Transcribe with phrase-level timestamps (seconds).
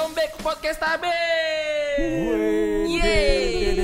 [0.00, 1.12] Welcome back ke podcast Tabe.
[2.88, 3.76] Yeay.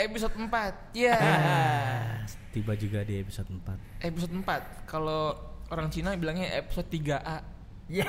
[0.00, 0.96] Episode 4.
[0.96, 1.20] Ya.
[2.56, 4.88] Tiba juga di episode 4 Episode 4.
[4.88, 5.36] Kalau
[5.68, 7.44] orang Cina bilangnya episode 3A.
[7.92, 8.08] Iya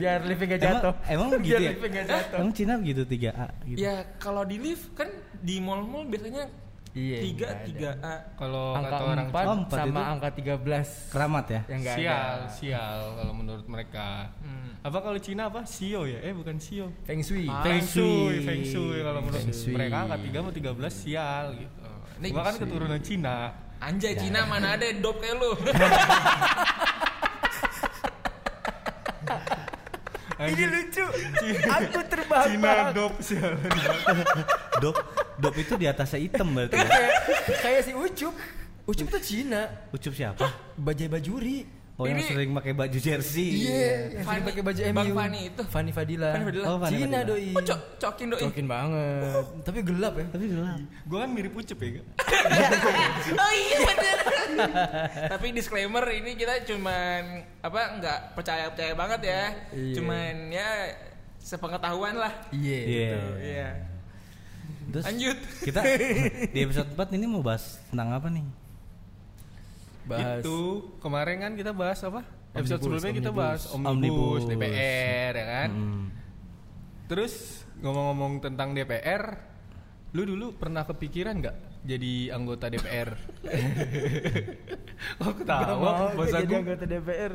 [0.00, 1.04] Biar live gak jatuh.
[1.04, 1.70] Emang, emang Biar gitu ya?
[1.76, 2.38] live gak jatuh.
[2.40, 5.12] Emang Cina begitu 3A gitu Ya, kalau di lift kan
[5.44, 6.63] di mall-mall biasanya
[6.94, 7.64] Iya, 3 nggak ada.
[7.66, 8.14] 3A.
[8.38, 10.12] Kalau Angka kata orang 4 Oh, empat sama itu?
[10.14, 11.60] angka 13 Keramat ya?
[11.66, 11.98] yang sial,
[12.38, 12.48] ada.
[12.48, 14.06] sial kalau menurut mereka.
[14.38, 14.70] Hmm.
[14.78, 15.60] Apa kalau Cina apa?
[15.64, 16.22] Sio ya?
[16.22, 16.86] Eh bukan Sio.
[17.02, 17.50] Feng Shui.
[17.50, 17.60] Ah.
[17.60, 18.46] Feng Shui.
[18.46, 19.74] Feng Shui kalau menurut Feng Shui.
[19.74, 21.82] mereka angka 3 sama 13 sial gitu.
[22.14, 23.36] Ini kan keturunan Cina.
[23.82, 25.50] Anjay Cina mana ada dop kayak lu.
[30.50, 31.04] Ini lucu.
[31.64, 32.92] Aku Cina terbahak-bahak.
[32.92, 33.12] dop.
[34.82, 34.96] Dop,
[35.38, 36.84] dop itu di atasnya hitam berarti ya?
[36.84, 37.12] Kayak
[37.62, 38.34] kayak si Ucup.
[38.84, 39.62] Ucup tuh Cina.
[39.94, 40.44] Ucup siapa?
[40.76, 41.83] Bajai Bajuri.
[41.94, 45.14] Oh yang Ini- sering pakai baju jersey Iya, yang Fanny- sering pakai baju Bang MU.
[45.14, 45.62] Fanny itu.
[45.64, 46.30] Fanny Fadila.
[46.34, 46.64] Fanny Fadila.
[46.66, 47.20] Oh, Fanny Cina Fadila.
[47.22, 47.46] doi.
[47.54, 48.40] Oh, cok cokin doi.
[48.42, 49.44] Cokin banget.
[49.62, 50.26] Tapi gelap ya.
[50.26, 51.90] Tapi gelap Gua kan mirip Ucup ya.
[51.94, 52.04] Kak?
[53.38, 54.18] Oh iya bener.
[55.32, 57.22] Tapi disclaimer ini kita cuman
[57.62, 59.42] apa nggak percaya percaya banget ya.
[59.70, 59.94] Iya.
[59.94, 60.68] Cuman ya
[61.38, 62.32] sepengetahuan lah.
[62.50, 62.80] Iya.
[62.82, 63.68] Iya Iya.
[64.90, 65.38] Terus Lanjut.
[65.62, 65.80] kita
[66.54, 68.42] di episode 4 ini mau bahas tentang apa nih?
[70.04, 70.58] Bahas Itu
[71.00, 72.22] kemarin kan kita bahas apa?
[72.54, 73.42] Episode Omnibus, sebelumnya kita omnibus.
[73.42, 74.42] bahas omnibus, Omnibus.
[74.46, 75.70] DPR ya kan.
[75.74, 76.04] Hmm.
[77.04, 77.34] Terus
[77.82, 79.22] ngomong-ngomong tentang DPR,
[80.14, 83.10] lu dulu pernah kepikiran nggak jadi anggota DPR?
[85.20, 87.32] oh Gak ketawa, dia jadi anggota DPR.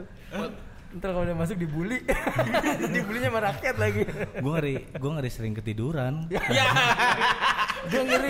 [0.89, 2.01] Ntar kalau udah masuk dibully.
[2.97, 4.01] Dibulinya sama rakyat lagi.
[4.41, 6.65] Gue ngeri, gue ngeri sering ketiduran Ya.
[7.87, 8.29] Gue ngeri.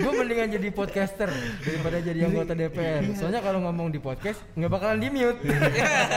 [0.00, 1.28] Gue mendingan jadi podcaster
[1.60, 5.40] daripada jadi anggota DPR soalnya kalau ngomong di podcast nggak bakalan di mute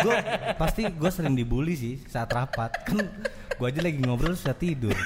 [0.06, 0.17] gue
[0.56, 2.72] pasti gue sering dibully sih saat rapat.
[2.88, 3.03] Kan
[3.59, 4.96] gue aja lagi ngobrol sudah tidur.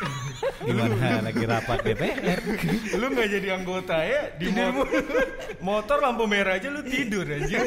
[0.63, 2.39] Gimana lagi rapat DPR
[3.01, 4.31] lu nggak jadi anggota ya?
[4.37, 4.87] Di mo-
[5.67, 7.57] motor lampu merah aja lu tidur aja.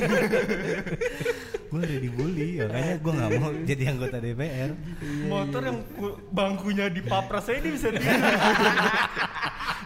[1.67, 4.71] gue udah dibully makanya gue nggak mau jadi anggota DPR
[5.27, 8.17] motor yang ku- bangkunya di papras aja dia bisa tidur.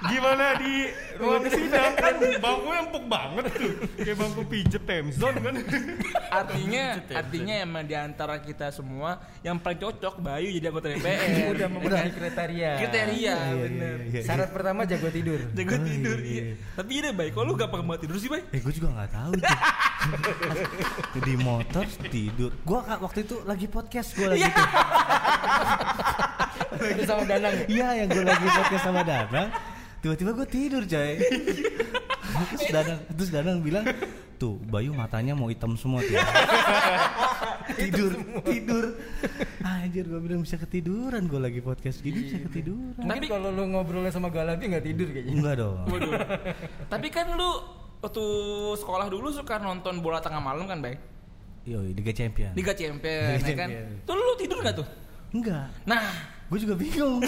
[0.00, 1.92] Gimana di ruang sidang?
[1.92, 3.72] Kan bangkunya empuk banget tuh.
[3.96, 5.54] Kayak bangku pijet Temzon kan.
[6.30, 11.54] Artinya artinya emang di antara kita semua yang paling cocok Bayu jadi anggota DPR.
[11.54, 12.70] udah memenuhi kriteria.
[12.82, 13.94] Kriteria bener.
[14.10, 15.40] iya, syarat pertama jago tidur.
[15.54, 16.42] Jago tidur iya.
[16.74, 18.42] Tapi iya Bay, kok lu gampang banget tidur sih Bay?
[18.50, 19.58] eh gue juga nggak tahu tuh.
[21.26, 22.50] Di motor tidur.
[22.66, 24.68] Gue waktu itu lagi podcast gue lagi tuh.
[26.96, 27.54] Itu sama Danang.
[27.68, 29.48] Iya yang gue lagi podcast sama Danang.
[30.00, 31.12] Tiba-tiba gue tidur coy
[32.50, 33.84] terus Danang terus Danang bilang
[34.40, 36.16] tuh Bayu matanya mau hitam semua tuh
[37.82, 38.84] tidur tidur
[39.62, 44.12] anjir gue bilang bisa ketiduran gue lagi podcast gini bisa ketiduran mungkin kalau lu ngobrolnya
[44.12, 46.12] sama Galabi nggak tidur kayaknya enggak dong Waduh.
[46.88, 47.50] Tapi kan lu
[48.00, 48.24] waktu
[48.80, 50.96] sekolah dulu suka nonton bola tengah malam kan, Bay?
[51.68, 53.68] Yoi, Liga Champion Liga Champion, Liga ya kan?
[53.68, 53.86] Champion.
[54.08, 54.88] Tuh lu tidur gak tuh?
[55.36, 56.02] enggak Nah,
[56.50, 57.22] gue juga bingung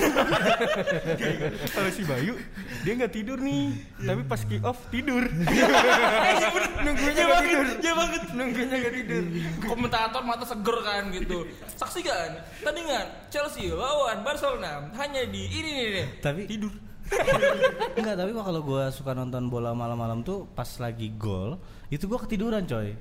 [1.74, 2.34] Kalau si Bayu
[2.82, 3.70] dia nggak tidur nih,
[4.02, 5.22] tapi pas kick off tidur.
[6.84, 8.22] nunggunya nggak tidur dia banget.
[8.34, 9.22] nunggunya nggak tidur
[9.62, 11.46] Komentator mata seger kan gitu.
[11.78, 16.06] Saksikan tandingan Chelsea lawan Barcelona hanya di ini nih nih.
[16.18, 16.74] tapi Tidur.
[17.98, 21.60] enggak tapi kalau gue suka nonton bola malam-malam tuh pas lagi gol
[21.92, 22.96] itu gue ketiduran coy.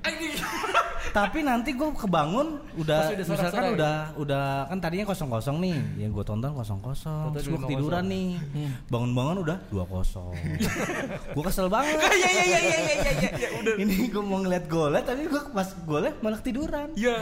[1.16, 3.76] Tapi nanti gue kebangun udah, Pas udah misalkan sorak-sorai.
[3.76, 5.76] udah udah kan tadinya kosong kosong nih.
[6.00, 8.28] Yang gue tonton kosong kosong terus gue ketiduran nih.
[8.88, 10.32] Bangun-bangun udah dua kosong.
[11.36, 12.00] Gue kesel banget.
[12.00, 13.74] Iya iya iya iya iya iya ya, udah.
[13.80, 16.88] ini gue mau ngeliat golnya tapi gue pas golnya malah ketiduran.
[16.96, 17.16] Ya,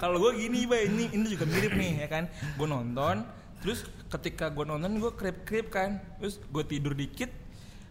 [0.00, 2.24] kalau gue gini, Bay, ini ini juga mirip nih ya kan.
[2.56, 3.24] Gue nonton,
[3.60, 7.32] terus ketika gue nonton gue krip-krip kan, terus gue tidur dikit,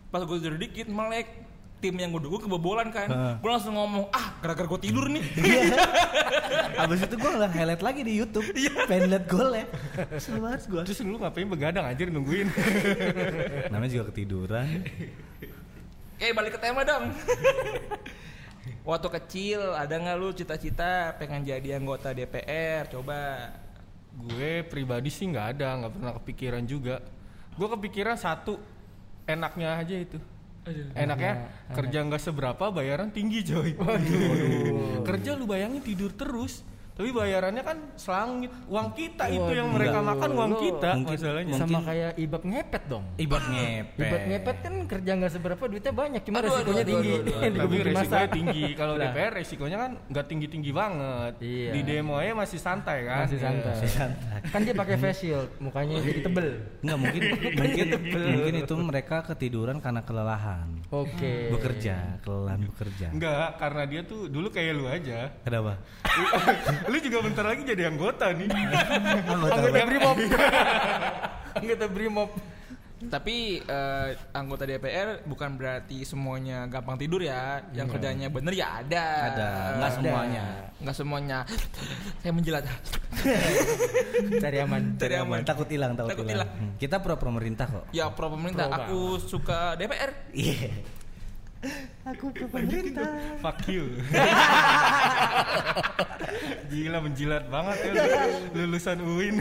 [0.10, 1.45] pas gue tidur dikit melek
[1.84, 3.34] tim yang gue dukung kebobolan kan, Heeh.
[3.40, 5.24] gue langsung ngomong ah gara-gara gue tidur nih.
[6.86, 8.48] abis itu gue ngeliat highlight lagi di YouTube
[8.90, 9.64] pengen liat golnya
[10.12, 12.52] kesel banget gue Terus lu ngapain begadang anjir nungguin?
[13.72, 14.84] namanya juga ketiduran
[16.16, 17.12] Eh balik ke tema dong.
[18.88, 22.88] Waktu kecil ada nggak lu cita-cita pengen jadi anggota DPR?
[22.88, 23.52] Coba.
[24.16, 27.04] Gue pribadi sih nggak ada, nggak pernah kepikiran juga.
[27.60, 28.56] Gue kepikiran satu,
[29.28, 30.16] enaknya aja itu.
[30.98, 33.78] Enaknya kerja nggak seberapa, bayaran tinggi coy.
[35.06, 36.66] Kerja lu bayangin tidur terus.
[36.96, 38.48] Tapi bayarannya kan selangit.
[38.66, 39.76] Uang kita itu yang Waduh.
[39.76, 41.54] mereka makan uang Lo- kita Mungkin- masalahnya.
[41.54, 43.06] Sama Mungkin- kayak ibab ngepet dong.
[43.16, 44.00] Ibat ngepet.
[44.00, 47.12] Ibab ngepet kan kerja nggak seberapa duitnya banyak, cuma Aduh, resikonya aduh, tinggi.
[47.12, 47.52] aduh, aduh, aduh.
[47.52, 48.32] Di Tapi resikonya masa.
[48.32, 48.64] tinggi.
[48.74, 49.04] Kalau Lah.
[49.06, 51.34] DPR resikonya kan nggak tinggi-tinggi banget.
[51.38, 51.70] Iya.
[51.70, 53.20] Di demo aja masih santai kan.
[53.28, 53.74] Masih santai.
[53.76, 54.40] Masih santai.
[54.46, 56.48] Kan dia pakai face shield, mukanya jadi tebel.
[56.80, 57.22] Enggak mungkin
[57.60, 60.68] mungkin mungkin itu mereka ketiduran karena kelelahan.
[60.90, 61.52] Oke.
[61.52, 63.08] Bekerja, kelelahan bekerja.
[63.12, 65.28] Enggak, karena dia tuh dulu kayak lu aja.
[65.44, 65.76] Kenapa?
[66.90, 68.48] lu juga bentar lagi jadi anggota nih.
[69.32, 70.18] Anggota Anggota Brimob.
[71.60, 72.32] Anggota Brimob.
[73.06, 77.62] Tapi eh, anggota DPR bukan berarti semuanya gampang tidur ya.
[77.76, 79.06] Yang kerjanya bener ya ada.
[79.30, 79.98] Ada, nggak Ada.
[80.00, 80.44] semuanya.
[80.82, 81.38] Nggak semuanya.
[82.24, 82.64] Saya menjilat.
[84.44, 84.84] Cari aman.
[84.98, 85.40] Cari aman.
[85.46, 86.50] Takut hilang, takut, hilang.
[86.50, 86.74] Hmm.
[86.82, 87.86] Kita pro pemerintah kok.
[87.94, 88.72] Ya pro pemerintah.
[88.72, 90.32] Pro Aku suka DPR.
[90.34, 90.96] Iya.
[92.06, 93.10] Aku pro pemerintah.
[93.42, 93.90] Fuck you.
[96.70, 98.04] Gila menjilat banget ya lu.
[98.54, 99.36] lulusan UIN.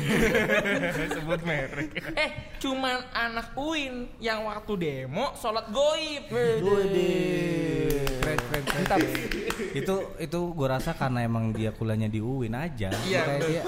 [1.16, 1.90] Sebut merek.
[2.14, 2.30] Eh,
[2.60, 6.24] cuman anak UIN yang waktu demo sholat goib.
[8.24, 8.98] Keren, keren, mantap.
[9.74, 13.50] itu itu gue rasa karena emang dia kuliahnya di UIN aja Iya, makanya betul.
[13.50, 13.62] dia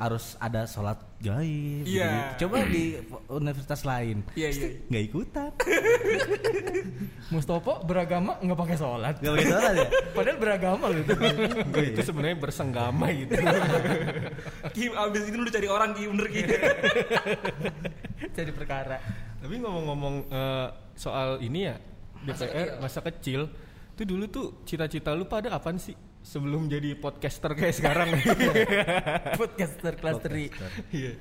[0.00, 2.08] harus ada sholat gaib Iya.
[2.34, 2.48] gitu.
[2.48, 2.84] coba di
[3.28, 4.68] universitas lain Iya, iya.
[4.88, 5.50] nggak ikutan
[7.32, 9.14] Mustopo beragama nggak pakai sholat.
[9.20, 9.86] nggak pakai sholat ya
[10.16, 11.14] Padahal beragama loh itu.
[11.70, 13.38] Gue itu sebenarnya bersenggama gitu.
[14.74, 16.42] Ki, abis itu lu cari orang Ki, bener Ki.
[18.30, 18.98] Jadi perkara.
[19.38, 21.76] Tapi ngomong-ngomong eh, soal ini ya
[22.20, 23.48] DPR masa kecil
[23.94, 28.08] itu dulu tuh cita-cita lu pada apaan sih sebelum jadi podcaster kayak sekarang?
[29.40, 30.92] Podcaster kelas 3.
[30.92, 31.12] Iya.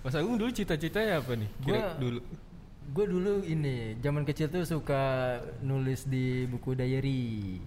[0.00, 1.50] Mas Agung dulu cita-citanya apa nih?
[1.60, 2.20] Kira Gua- dulu.
[2.86, 5.02] Gue dulu ini zaman kecil tuh suka
[5.58, 7.58] nulis di buku diary.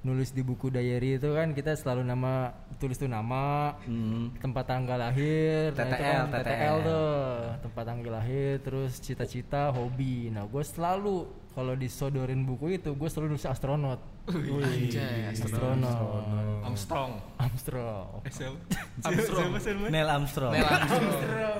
[0.00, 4.30] Nulis di buku diary itu kan kita selalu nama tulis tuh nama, Hmm.
[4.36, 6.76] tempat tanggal lahir, nah itu TTL, kan TTL.
[6.82, 7.22] tuh,
[7.62, 10.26] tempat tanggal lahir, terus cita-cita, hobi.
[10.28, 14.00] Nah gue selalu kalau disodorin buku itu gue selalu nulis astronot.
[14.24, 16.24] Anjay, Astronot.
[16.64, 17.20] Armstrong.
[17.36, 18.22] Armstrong.
[19.04, 19.50] Armstrong.
[19.60, 19.90] Siapa?
[19.90, 21.12] Neil Armstrong Neil Armstrong.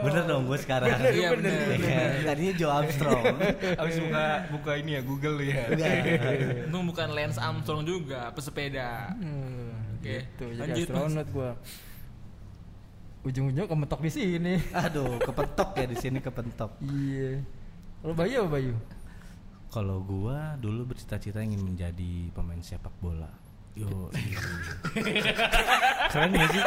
[0.06, 1.52] bener dong gue sekarang Iya bener.
[1.76, 3.24] Iya, tadinya Joe Armstrong
[3.82, 5.68] Abis buka buka ini ya Google ya.
[5.68, 5.92] Enggak.
[6.70, 9.12] Itu bukan Lance Armstrong juga, pesepeda.
[9.18, 10.44] Hmm, Oke, gitu.
[10.56, 11.50] Jadi lanjut, astronot gue.
[13.22, 14.54] Ujung-ujung kemetok di sini.
[14.74, 17.38] aduh kepentok ya di sini kepentok Iya.
[18.02, 18.74] Kalau Bayu apa Bayu?
[19.72, 23.32] Kalau gua dulu bercita-cita ingin menjadi pemain sepak bola.
[23.72, 23.88] Yo
[26.12, 26.60] keren gak sih?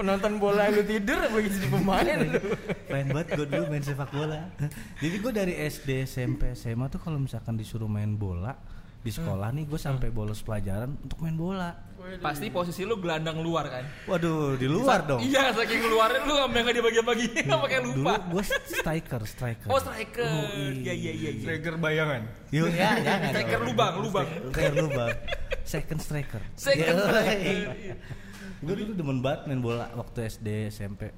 [0.00, 2.40] Penonton bola lu tidur apa jadi pemain lu?
[2.88, 4.48] Pengen banget gue dulu main sepak bola.
[4.96, 8.56] Jadi gue dari SD, SMP, SMA tuh kalau misalkan disuruh main bola
[9.04, 11.76] Di sekolah nih gue sampai bolos pelajaran untuk main bola
[12.18, 13.84] Pasti posisi lu gelandang luar kan?
[14.04, 17.26] Waduh di luar dong Iya, saking luarnya lu sampai nggak dibagi-bagi,
[17.62, 18.14] pakai Dulu lupa.
[18.20, 20.22] gue striker, striker Oh, striker.
[20.22, 21.30] Oh, Iya, iya, iya.
[21.30, 21.42] iya.
[21.42, 22.22] Trigger bayangan.
[22.50, 23.68] Yuk ya jangan Striker dong.
[23.68, 24.28] lubang, lubang.
[24.48, 25.10] Striker lubang
[25.62, 27.70] Second striker Second striker.
[28.60, 31.10] Gue dulu demen banget main bola waktu SD, SMP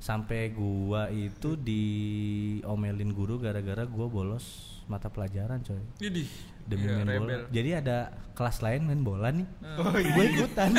[0.00, 4.46] Sampai gua itu diomelin guru gara-gara gua bolos
[4.86, 6.24] mata pelajaran coy Jadi
[6.62, 7.28] demi Iya, main bola.
[7.30, 7.40] rebel.
[7.50, 7.98] Jadi ada
[8.32, 9.46] kelas lain main bola nih.
[9.76, 10.10] Oh iya.
[10.10, 10.70] Gue ikutan.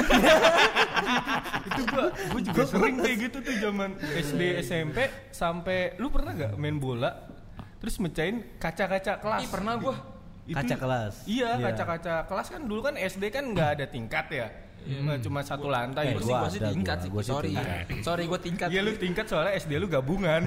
[1.64, 4.98] itu gua gua juga sering kayak gitu tuh zaman SD SMP
[5.30, 7.30] sampai lu pernah nggak main bola
[7.78, 9.96] terus mecahin kaca-kaca kelas Ih, pernah gua.
[10.42, 11.14] Itu- Kaca kelas.
[11.26, 11.66] iya Iya.
[11.70, 14.48] kaca-kaca kelas kan dulu kan SD kan nggak ada tingkat ya
[14.82, 16.26] Nggak cuma satu lantai Eh, Gua gitu.
[16.26, 17.10] sih, gua sih tingkat sih.
[17.22, 17.54] Sorry.
[17.54, 17.86] tingkat.
[18.02, 18.68] Sorry, gua tingkat.
[18.68, 20.42] Iya lu tingkat soalnya SD lu gabungan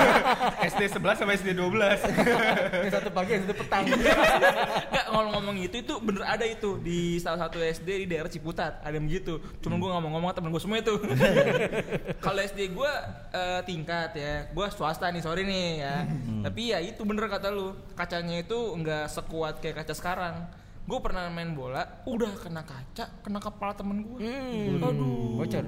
[0.70, 1.76] SD 11 sama SD 12
[2.82, 3.84] Yang satu pagi, satu petang.
[3.86, 8.92] Enggak ngomong-ngomong itu itu bener ada itu di salah satu SD di daerah Ciputat ada
[8.92, 9.38] yang begitu.
[9.60, 10.96] Cuma gua ngomong-ngomong temen gua semua itu.
[12.24, 12.90] Kalau SD gua
[13.30, 15.96] eh, tingkat ya, gua swasta nih sorry nih ya.
[16.42, 20.34] Tapi ya itu bener kata lu, kacanya itu nggak sekuat kayak kaca sekarang.
[20.86, 24.22] Gue pernah main bola, udah kena kaca, kena kepala temen gue.
[24.78, 25.42] Aduh.
[25.42, 25.66] Bocor.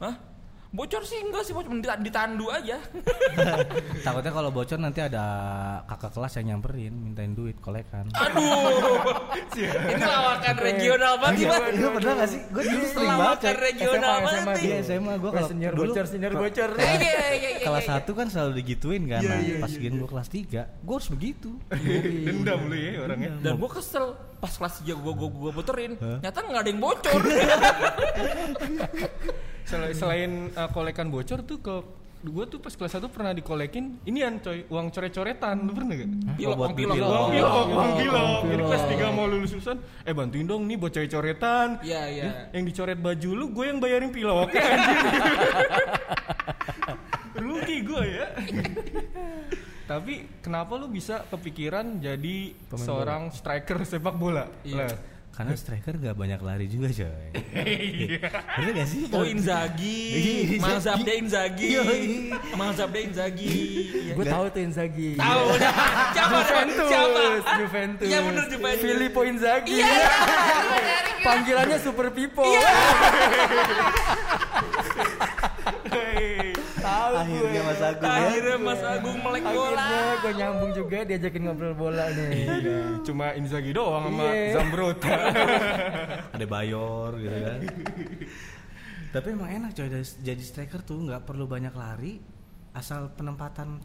[0.00, 0.33] Hah?
[0.74, 2.82] Bocor sih enggak sih, bocor Dita- ditandu aja.
[4.04, 5.22] Takutnya kalau bocor nanti ada
[5.86, 8.10] kakak kelas yang nyamperin mintain duit kolekan.
[8.10, 8.98] Aduh.
[9.54, 11.78] Ini lawakan regional banget Iya, gimana?
[11.78, 12.40] Lu pernah gak sih?
[12.50, 13.22] Gue dulu sering banget.
[13.38, 14.82] Lawakan regional SMA, banget Iya nih.
[14.82, 16.70] SMA gue Gua kalau senior bocor, senior bocor.
[16.74, 18.02] Iya, iya, iya, iya, kelas iya.
[18.02, 19.20] 1 kan selalu digituin kan.
[19.22, 21.50] Iya, Nah, iya, pas gini gue kelas 3, gue harus begitu.
[22.26, 24.04] dendam lu ya orangnya Dan gue kesel
[24.36, 27.20] pas kelas 3 gue gue gue bocorin, nyata nggak ada yang bocor.
[29.64, 31.74] Sel- selain uh, kolekan bocor tuh ke
[32.24, 36.08] gue tuh pas kelas 1 pernah dikolekin inian coy uang coret-coretan lu pernah gak?
[36.40, 36.94] Pilok, buat uang pilok.
[36.96, 37.28] beli Uang pilok.
[37.28, 38.24] pilok, uang pilok.
[38.24, 38.64] Jadi pilok.
[38.64, 39.76] kelas 3 mau lulus lulusan,
[40.08, 41.68] eh bantuin dong nih buat coret-coretan.
[41.84, 42.24] Iya, iya.
[42.56, 44.48] Yang dicoret baju lu, gue yang bayarin pilok.
[47.44, 48.26] Rugi gue ya.
[49.84, 52.36] Tapi kenapa lu bisa kepikiran jadi
[52.72, 54.48] Pemain seorang striker sepak bola?
[54.64, 54.88] Iya.
[54.88, 54.96] Lah.
[55.34, 57.26] Karena striker gak banyak lari juga coy.
[58.54, 59.10] Bener gak sih?
[59.10, 61.70] Oh Inzaghi, Iya, mazhabnya Inzaghi,
[62.54, 63.50] mazhabnya Inzaghi.
[64.14, 65.18] Gue tahu tuh Inzaghi.
[65.18, 65.74] Tahu udah.
[66.14, 66.38] Siapa?
[66.38, 67.22] Juventus, Siapa?
[67.58, 68.06] Juventus.
[68.06, 68.82] Iya bener Juventus.
[68.86, 69.82] Filippo Inzaghi.
[71.26, 72.46] Panggilannya Super Pipo.
[75.90, 76.53] Hei.
[76.84, 77.20] Tahu gue.
[77.24, 78.16] Akhirnya Mas Agung ya.
[78.20, 79.80] Akhirnya Mas Agung melek bola.
[79.80, 82.30] Akhirnya gue nyambung juga diajakin ngobrol bola nih.
[82.44, 84.52] Iya, cuma Inzaghi doang sama Iya.
[84.52, 85.14] Zambrota.
[86.36, 87.58] Ada Bayor gitu kan.
[89.14, 89.86] Tapi emang enak coy
[90.20, 92.18] jadi striker tuh nggak perlu banyak lari
[92.74, 93.78] asal penempatan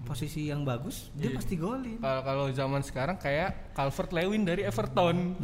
[0.00, 1.98] posisi yang bagus dia pasti golin.
[1.98, 5.38] Kalau kalau zaman sekarang kayak Calvert Lewin dari Everton.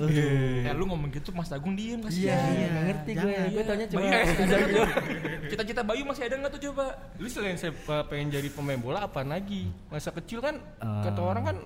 [0.62, 2.40] Ya lu ngomong gitu Mas Agung diem Iya, kasihan.
[2.50, 3.20] iya, nggak ngerti gue.
[3.22, 3.48] jangan.
[3.48, 4.90] Gue tanya cuma doang.
[5.46, 6.84] Cita-cita Bayu masih ada nggak tuh coba?
[7.16, 9.70] Lu selain saya uh, pengen jadi pemain bola apa lagi?
[9.86, 11.04] Masa kecil kan Ah.
[11.04, 11.56] kata orang kan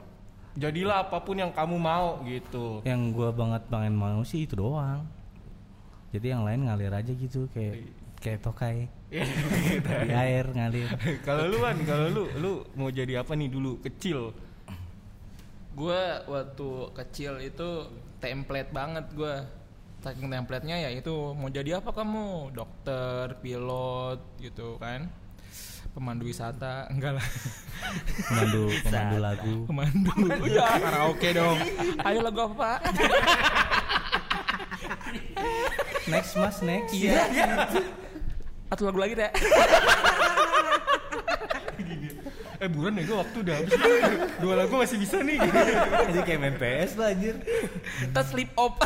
[0.54, 2.82] jadilah apa pun yang kamu mau gitu.
[2.82, 5.06] Yang gua banget pengen mau sih itu doang.
[6.10, 7.86] Jadi yang lain ngalir aja gitu kayak
[8.20, 8.86] kayak tokai
[10.06, 10.90] di air ngalir.
[11.26, 14.30] kalau lu kan, kalau lu lu mau jadi apa nih dulu kecil?
[15.74, 19.34] Gue waktu kecil itu template banget gue.
[20.00, 22.54] Saking template-nya ya itu mau jadi apa kamu?
[22.56, 25.10] Dokter, pilot gitu kan.
[25.90, 27.26] Pemandu wisata, enggak lah.
[28.30, 29.56] Pemandu pemandu lagu.
[29.66, 30.12] Pemandu.
[30.54, 31.58] Ya, karaoke dong.
[32.06, 32.78] Ayo lagu apa, Pak?
[36.06, 36.94] Next mas next.
[36.94, 37.26] Iya.
[38.70, 39.30] Atau lagu lagi, Teh?
[42.60, 43.72] Eh buruan ya gue waktu udah habis.
[44.36, 45.40] Dua lagu masih bisa nih.
[46.12, 47.40] Jadi kayak main PS lah anjir.
[48.04, 48.76] Kita sleep off.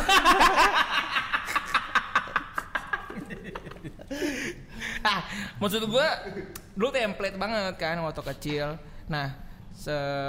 [5.03, 5.19] ah,
[5.59, 6.07] maksud gua
[6.71, 8.79] dulu template banget kan waktu kecil.
[9.11, 9.35] Nah,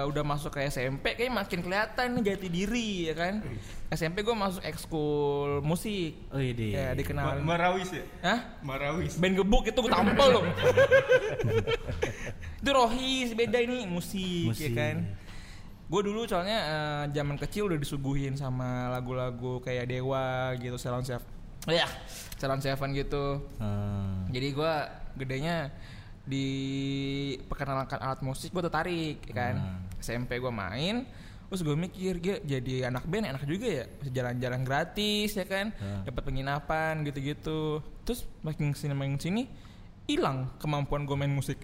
[0.07, 3.35] udah masuk ke SMP kayak makin kelihatan nih jati diri ya kan.
[3.87, 6.19] SMP gua masuk ekskul musik.
[6.29, 6.71] Oh iya deh.
[6.75, 7.43] Ya Ma- dikenalin.
[7.47, 8.03] Marawis ya?
[8.21, 8.41] Hah?
[8.61, 9.15] Marawis.
[9.17, 10.45] Band gebuk itu gue tampol loh.
[12.57, 14.67] itu Rohis beda ini musik, Musik.
[14.67, 14.97] ya kan.
[15.87, 21.23] Gue dulu soalnya eh, zaman kecil udah disuguhin sama lagu-lagu kayak Dewa gitu, Salon Seven.
[21.71, 21.87] Ya,
[22.35, 23.47] Salon Seven gitu.
[23.62, 24.26] Hmm.
[24.31, 24.73] Jadi gue
[25.17, 25.71] gedenya
[26.26, 26.47] di
[27.47, 29.54] perkenalkan alat musik gue tertarik ya kan.
[29.97, 31.06] SMP gue main
[31.47, 33.85] Terus gue mikir dia jadi anak band enak juga ya?
[33.87, 35.71] Bisa jalan-jalan gratis ya kan?
[36.02, 37.78] Dapat penginapan gitu-gitu.
[38.02, 39.47] Terus makin sini makin sini
[40.06, 41.62] hilang kemampuan gue main musik.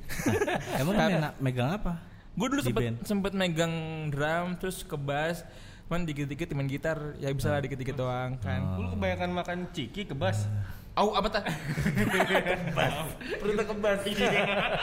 [0.78, 1.98] Emang Karena- enak megang apa?
[2.32, 2.96] gue dulu sempet band?
[3.04, 3.74] sempet megang
[4.08, 5.44] drum terus ke bass
[5.84, 8.80] cuman dikit-dikit main gitar ya bisa lah dikit-dikit doang kan?
[8.80, 10.48] Lu kebanyakan makan ciki kebas.
[10.92, 11.40] Au apa tah?
[13.40, 13.98] Perlu kebas.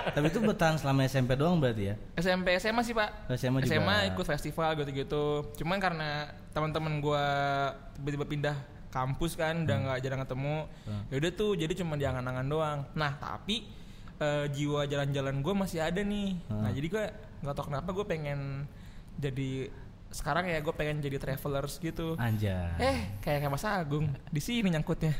[0.10, 1.96] Tapi itu bertahan selama SMP doang berarti ya?
[2.18, 4.10] SMP SMA sih pak SMA juga.
[4.10, 5.24] ikut festival gitu-gitu
[5.62, 6.10] cuman karena
[6.50, 7.26] teman-teman gua
[7.94, 8.56] tiba-tiba pindah
[8.90, 10.58] kampus kan udah nggak jarang ketemu
[11.14, 13.70] ya udah tuh jadi cuma di angan-angan doang nah tapi
[14.18, 17.04] eh, jiwa jalan-jalan gua masih ada nih nah jadi gua
[17.40, 18.40] nggak tahu kenapa gue pengen
[19.16, 19.70] jadi
[20.10, 22.74] sekarang ya gue pengen jadi travelers gitu Anjay.
[22.82, 25.14] eh kayak kayak Mas Agung di sini nyangkutnya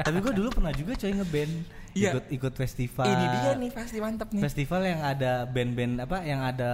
[0.00, 1.54] Tapi gue dulu pernah juga coy ngeband.
[1.92, 2.10] Iya.
[2.16, 3.04] Ikut ikut festival.
[3.04, 6.70] ini dia nih pasti mantep nih Festival yang ada band-band apa yang ada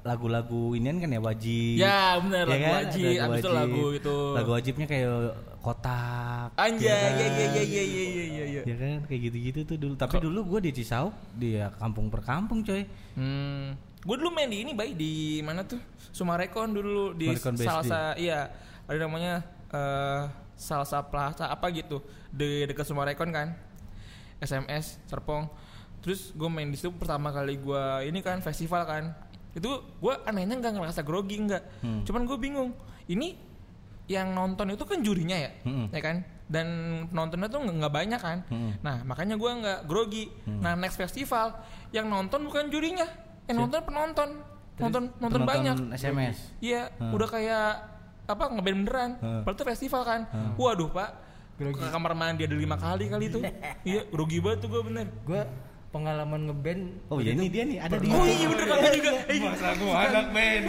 [0.00, 1.76] lagu-lagu inian kan ya wajib.
[1.80, 2.74] ya bener Ya lagu kan?
[2.76, 3.56] wajib Lagu abis itu wajib.
[3.56, 5.10] lagu itu Lagu wajibnya kayak
[5.58, 6.48] kotak.
[6.54, 7.64] Anjay, ya iya iya kan?
[7.64, 8.62] iya iya iya iya iya.
[8.68, 9.94] Ya kan kayak gitu-gitu tuh dulu.
[9.96, 12.84] Tapi dulu gue di Cisauk di ya, kampung per kampung coy.
[13.16, 13.72] Hmm.
[14.04, 15.80] Gue dulu main di ini bayi di mana tuh?
[16.12, 18.52] Sumarekon dulu di Sumarekon salsa iya
[18.84, 19.40] ada namanya
[19.72, 20.22] eh
[20.54, 21.98] salsa plaza apa gitu
[22.30, 23.56] di dekat Sumarekon kan
[24.38, 25.46] SMS Serpong.
[26.00, 29.04] Terus gue main di situ pertama kali gue ini kan festival kan.
[29.52, 31.62] Itu gue anehnya nggak ngerasa grogi nggak.
[31.80, 32.02] Hmm.
[32.02, 32.70] cuman gue bingung
[33.06, 33.38] ini
[34.04, 35.88] yang nonton itu kan jurinya ya Mm-mm.
[35.88, 36.16] ya kan?
[36.44, 36.66] Dan
[37.08, 38.38] penontonnya tuh nggak banyak kan.
[38.46, 38.84] Mm-mm.
[38.84, 40.28] nah makanya gue nggak grogi.
[40.44, 41.56] Nah next festival
[41.88, 43.08] yang nonton bukan jurinya.
[43.48, 44.28] Yang nonton penonton.
[44.74, 45.76] Nonton nonton banyak.
[45.94, 46.36] SMS.
[46.60, 47.14] iya Hmm.
[47.16, 47.68] udah kayak
[48.24, 49.10] apa ngeband beneran.
[49.16, 49.40] Hmm.
[49.40, 50.20] padahal itu festival kan.
[50.56, 51.10] Waduh pak
[51.54, 53.42] ke kamar mandi ada lima kali kali tuh
[53.88, 55.42] iya rugi banget tuh gue bener Gue
[55.94, 56.82] pengalaman ngeband.
[57.06, 59.94] Oh ya ini dia nih ada di oh iya bener kamu juga Eh, Masa gua
[60.02, 60.64] anak band.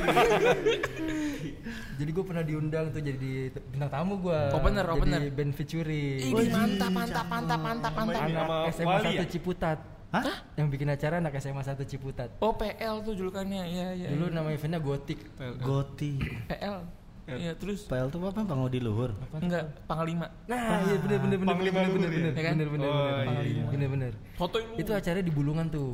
[1.97, 4.41] Jadi gue pernah diundang tuh jadi bintang tamu gue.
[4.53, 5.17] Opener, opener.
[5.25, 6.19] Jadi band featuring.
[6.29, 9.23] Ini mantap mantap mantap mantap mantap Anak SMA 1 ya?
[9.25, 9.79] Ciputat.
[10.11, 10.43] Hah?
[10.59, 12.29] Yang bikin acara anak SMA 1 Ciputat.
[12.43, 14.07] Oh PL tuh julukannya, iya iya.
[14.11, 15.17] Dulu nama eventnya Gotik.
[15.63, 16.19] Goti.
[16.51, 17.04] PL.
[17.25, 18.41] Iya terus PL tuh apa?
[18.41, 19.11] Pangudi luhur.
[19.33, 20.29] enggak panglima.
[20.45, 22.53] Nah, iya bener bener bener Panglima bener bener bener ya kan?
[22.53, 23.63] bener bener Oh, bener iya, iya.
[23.65, 24.11] bener bener.
[24.35, 24.75] Fotoin lu.
[24.77, 25.91] Itu acaranya di Bulungan tuh.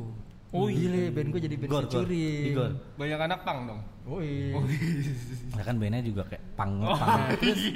[0.52, 2.04] Oh, Gile, band gue jadi band Gor, gor.
[3.00, 3.80] Banyak anak pang dong.
[4.04, 4.60] Oh iya.
[5.50, 7.22] Nah kan bandnya juga kayak pang ngepang,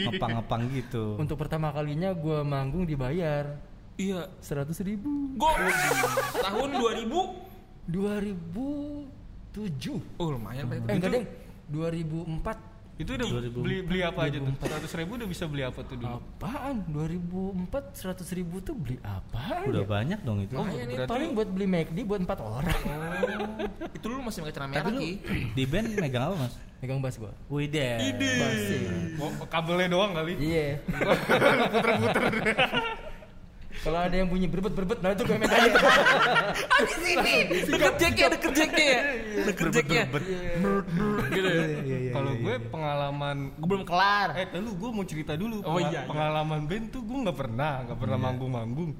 [0.04, 1.04] ngepang ngepang gitu.
[1.16, 3.56] Untuk pertama kalinya gue manggung dibayar
[3.96, 4.28] Iya.
[4.38, 5.08] seratus ribu.
[5.34, 5.50] Gua
[6.36, 10.20] tahun 2000 2007.
[10.20, 10.68] Oh lumayan.
[10.68, 11.24] Eh enggak deh,
[11.72, 13.60] 2004 Itu udah 2000.
[13.60, 14.52] beli beli apa aja tuh?
[14.56, 16.16] 100 ribu udah bisa beli apa tuh dulu?
[16.16, 16.74] Apaan?
[16.88, 19.86] 2004 100 ribu tuh beli apaan Udah ya?
[19.86, 20.52] banyak dong itu.
[20.54, 20.94] Lumayan nih.
[20.96, 22.78] berarti- Paling buat beli McD buat empat orang.
[23.92, 25.00] Itu lu masih pakai celana Tapi merah lu
[25.54, 26.54] di band megang apa mas?
[26.76, 27.32] Megang bass gua.
[27.46, 27.94] Wih deh.
[28.16, 28.90] Bass ya.
[29.18, 30.32] Oh, kabelnya doang kali.
[30.36, 30.80] Iya.
[33.76, 35.78] Kalau ada yang bunyi berbet berbet, nah itu gue megang itu.
[37.66, 39.00] Deket jacknya, deket jacknya ya.
[39.44, 40.04] Deket jacknya.
[41.28, 41.64] Gitu ya.
[42.10, 44.28] Kalau gue pengalaman Gue belum kelar.
[44.36, 45.62] Eh, lu gue mau cerita dulu.
[45.62, 46.00] Oh, iya, iya.
[46.04, 48.90] Pengalaman band tuh gue nggak pernah, nggak pernah manggung-manggung.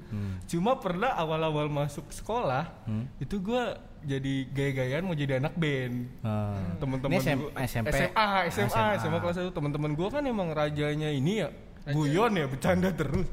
[0.45, 2.69] Cuma pernah awal-awal masuk sekolah,
[3.17, 3.63] itu gue
[4.07, 5.95] jadi gaya-gayaan mau jadi anak band.
[6.21, 6.79] Hmm.
[6.79, 7.87] Teman-teman Ini SM, gua- SMP.
[7.91, 8.85] SMA, SMA, SMA.
[9.01, 9.51] SMA kelas 1.
[9.51, 11.49] Teman-teman gue kan emang rajanya ini ya.
[11.93, 13.27] Guyon ya, bercanda terus.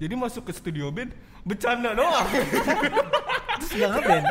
[0.00, 1.12] Jadi masuk ke studio band,
[1.44, 2.28] bercanda doang.
[3.58, 4.24] Terus gak ngeband.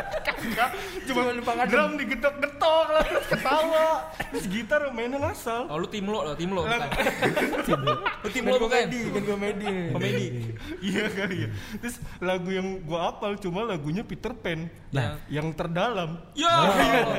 [1.08, 1.20] Cuma
[1.68, 3.86] drum digetok-getok lah, terus ketawa.
[4.28, 5.68] Terus gitar mainnya ngasal.
[5.68, 6.80] Oh lu tim lo, tim lo bukan.
[8.24, 8.84] Lu tim lo bukan.
[8.88, 9.72] Band komedi.
[9.92, 10.26] Komedi.
[10.82, 11.48] iya kali ya.
[11.80, 14.68] Terus lagu yang gua apal cuma lagunya Peter Pan.
[14.88, 15.20] Nah.
[15.28, 16.16] yang terdalam.
[16.32, 16.48] Ya.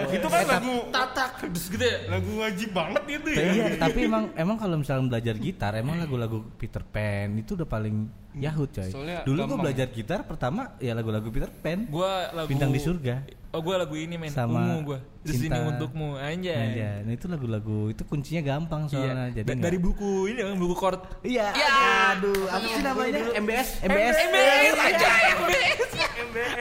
[0.10, 2.10] Itu kan lagu tatak terus gitu ya.
[2.10, 3.42] lagu wajib banget itu ya.
[3.50, 8.10] Iya, tapi emang emang kalau misalnya belajar gitar, emang lagu-lagu Peter Pan itu udah paling
[8.38, 8.90] Yahut coy.
[8.94, 9.64] Soalnya Dulu gua gampang.
[9.66, 11.90] belajar gitar pertama ya lagu-lagu Peter Pan.
[12.00, 13.16] Gua lagu Bintang di surga.
[13.50, 14.30] Oh gua lagu ini men.
[14.30, 15.00] Sama Ungu gua.
[15.20, 16.56] Di sini untukmu anjay.
[16.56, 16.90] Aja.
[17.04, 19.28] Nah, itu lagu-lagu itu kuncinya gampang soalnya.
[19.28, 19.42] Iya.
[19.42, 21.02] Jadi Da- dari buku ini kan buku chord.
[21.26, 21.52] Iya.
[21.52, 21.70] Ya.
[22.16, 23.20] Aduh, apa sih namanya?
[23.36, 24.16] MBS, MBS.
[24.22, 25.90] MBS aja MBS.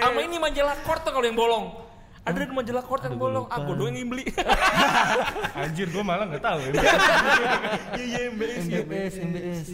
[0.01, 1.67] Sama ini majalah chord tuh kalau yang bolong.
[2.25, 3.47] Ada di majalah chord yang bolong.
[3.47, 4.25] Aku doang yang beli.
[5.55, 6.59] Anjir gua malah nggak tahu.
[6.61, 6.73] ya.
[6.73, 8.65] Iya iya MBS.
[8.65, 9.67] MBS, MBS.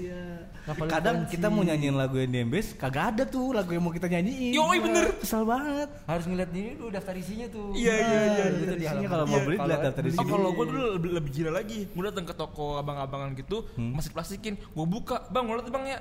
[0.65, 3.93] Ngapalin Kadang kita mau nyanyiin lagu yang di MBS, kagak ada tuh lagu yang mau
[3.93, 4.57] kita nyanyiin.
[4.57, 5.13] Yoi, bener.
[5.15, 5.89] Kesel banget.
[6.05, 7.69] harus ngeliat ini dulu daftar isinya tuh.
[7.75, 10.25] Iya, iya, iya, Itu Daftar di isinya kalau mau Iya, beli kalau- lihat daftar isinya.
[10.27, 14.57] kalau gue dulu lebih, lebih gila lagi Gue datang ke toko abang-abangan gitu Masih plastikin
[14.57, 15.99] Gue buka Bang mau liat bang ya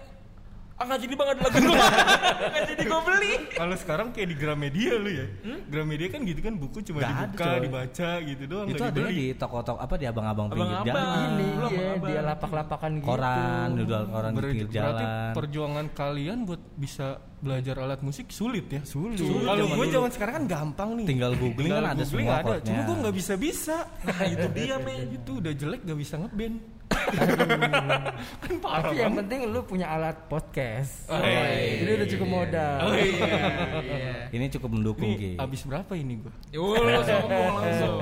[0.74, 1.78] Ah nggak jadi bang ada lagu gue
[2.50, 5.26] Nggak jadi gue beli Kalau sekarang kayak di Gramedia lu ya.
[5.64, 7.60] Gramedia kan gitu kan buku cuma ada, dibuka, coy.
[7.62, 9.14] dibaca gitu doang Itu dibeli.
[9.14, 10.98] di toko-toko apa di abang-abang pinggir Abang-abang.
[10.98, 11.30] jalan.
[11.30, 12.10] Ini Belum iya, abang.
[12.10, 13.08] dia lapak-lapakan gitu.
[13.08, 15.32] Koran, jual koran di pinggir berarti jalan.
[15.34, 17.08] perjuangan kalian buat bisa
[17.44, 18.82] belajar alat musik sulit ya?
[18.88, 19.20] Sulit.
[19.20, 21.06] Kalau gue zaman sekarang kan gampang nih.
[21.06, 22.56] Tinggal googling Tinggal kan ada googling semua ada.
[22.64, 23.78] Cuma gue nggak bisa bisa.
[24.08, 26.58] Nah itu dia men itu udah jelek gak bisa ngeband.
[28.44, 29.20] kan parah Tapi yang banget.
[29.26, 31.10] penting lu punya alat podcast.
[31.10, 31.84] Oh, iya.
[31.84, 32.76] Jadi udah cukup modal.
[32.80, 33.28] Oh iya
[33.84, 35.32] iya Ini cukup mendukung Ini Ki.
[35.42, 36.34] abis berapa ini gue?
[36.54, 37.94] Yo sombong langsung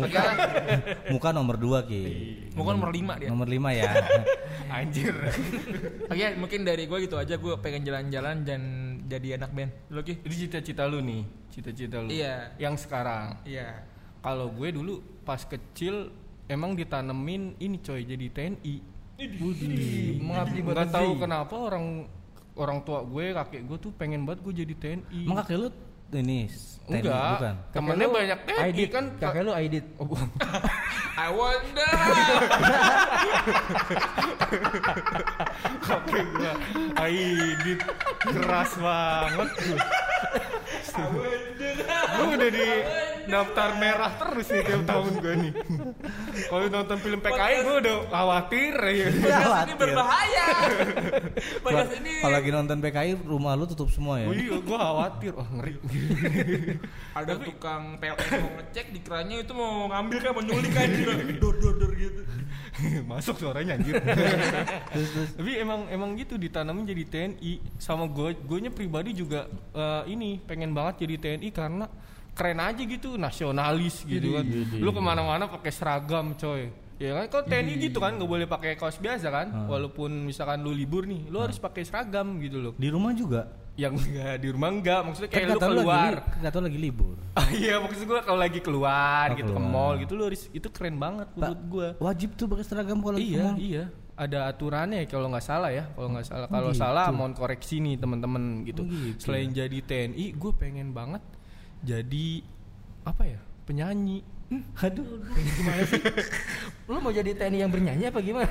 [0.00, 0.22] Muka
[1.12, 2.02] muka nomor dua Ki.
[2.56, 3.90] Mungkin nomor 5 dia Nomor lima ya.
[4.76, 5.14] Anjir.
[6.08, 8.62] Oke mungkin dari gue gitu aja Gue pengen jalan-jalan dan
[9.06, 10.18] jadi anak band Lu Ki?
[10.22, 12.08] Itu cita-cita lu nih, cita-cita lu.
[12.10, 12.54] Iya.
[12.58, 13.38] Yang sekarang.
[13.46, 13.82] Iya
[14.20, 16.12] Kalau gue dulu pas kecil
[16.50, 18.74] emang ditanemin ini coy jadi TNI.
[20.20, 22.08] Mengabdi buat Gak tahu kenapa orang
[22.58, 25.20] orang tua gue, kakek gue tuh pengen banget gue jadi TNI.
[25.24, 25.68] Emang kakek lu
[26.10, 26.50] ini
[26.90, 27.54] TNI, Enggak, bukan?
[27.70, 29.04] temennya banyak TNI Aidit kan.
[29.22, 29.84] Kakek lu Aidit.
[29.94, 30.26] Oh, bukan.
[31.22, 31.86] I wonder
[35.86, 36.52] kakek gue
[36.98, 37.80] Aidit
[38.26, 39.78] keras banget tuh.
[40.88, 42.68] Gue udah di
[43.30, 45.52] daftar merah terus nih tiap tahun gue nih.
[46.50, 49.08] Kalau nonton film PKI gue udah khawatir ya.
[49.12, 50.46] Podcast ini berbahaya
[51.64, 54.26] Podcast ini Kalau lagi nonton PKI rumah lu tutup semua ya.
[54.26, 55.32] Oh iya, gue khawatir.
[55.36, 55.72] Wah ngeri.
[57.18, 61.12] ada tukang PLN mau ngecek di kerannya itu mau ngambil kan mau nyulik kan gitu.
[61.42, 62.22] dor dor dor gitu
[63.04, 63.98] Masuk suaranya anjir.
[65.36, 70.69] Tapi emang emang gitu ditanamin jadi TNI sama gue gue pribadi juga eh, ini pengen
[70.72, 71.86] banget jadi TNI karena
[72.30, 74.44] keren aja gitu nasionalis gitu kan.
[74.74, 76.70] Lu ke mana-mana pakai seragam coy.
[76.96, 79.46] Ya kan kalau TNI gitu kan nggak boleh pakai kaos biasa kan.
[79.66, 82.72] Walaupun misalkan lu libur nih, lu harus pakai seragam gitu loh.
[82.74, 83.48] Di rumah juga.
[83.72, 86.12] Yang enggak di rumah enggak, maksudnya kayak Kan lu keluar.
[86.36, 87.16] kata lu lagi libur.
[87.30, 90.68] Ah, iya maksud gue kalau lagi keluar Oh, gitu ke mall gitu lu harus itu
[90.68, 91.88] keren banget menurut gue.
[91.96, 93.56] Wajib tuh pakai seragam kalau ke Iya, mall.
[93.56, 93.84] iya.
[94.20, 96.80] Ada aturannya kalau nggak salah ya kalau nggak salah kalau gitu.
[96.84, 98.84] salah mohon koreksi nih teman-teman gitu.
[98.84, 101.24] Oh, gitu selain jadi TNI gue pengen banget
[101.80, 102.44] jadi
[103.08, 104.20] apa ya penyanyi
[104.82, 105.22] Aduh.
[105.30, 106.02] Gimana sih?
[106.90, 108.50] Lu mau jadi TNI yang bernyanyi apa gimana?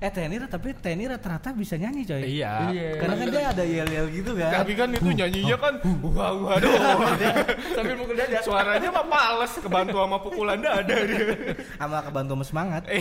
[0.00, 2.24] Eh TNI tapi TNI rata-rata bisa nyanyi coy.
[2.24, 2.88] iya Iya.
[2.96, 4.50] Karena kan dia ada yel-yel gitu kan.
[4.56, 6.98] tapi kan itu nyanyinya kan wah wah doang
[7.76, 8.40] Sambil mukul dada.
[8.40, 12.82] suaranya mah males kebantu sama pukulan dada dia Sama kebantu sama semangat.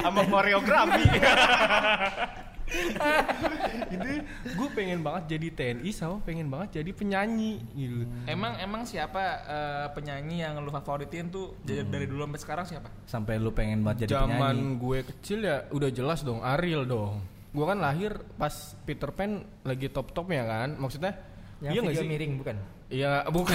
[0.00, 1.04] sama koreografi
[3.90, 4.08] itu
[4.48, 9.86] gue pengen banget jadi TNI sama pengen banget jadi penyanyi gitu Emang emang siapa eh,
[9.92, 12.88] penyanyi yang lu favoritin tuh dari- dari dulu sampai sekarang siapa?
[13.04, 14.32] Sampai lu pengen banget jadi penyanyi.
[14.32, 19.30] zaman gue kecil ya udah jelas dong Ariel dong gue kan lahir pas Peter Pan
[19.60, 21.18] lagi top topnya kan maksudnya
[21.58, 22.56] Yang iya video sih miring bukan?
[22.90, 23.54] Iya bukan.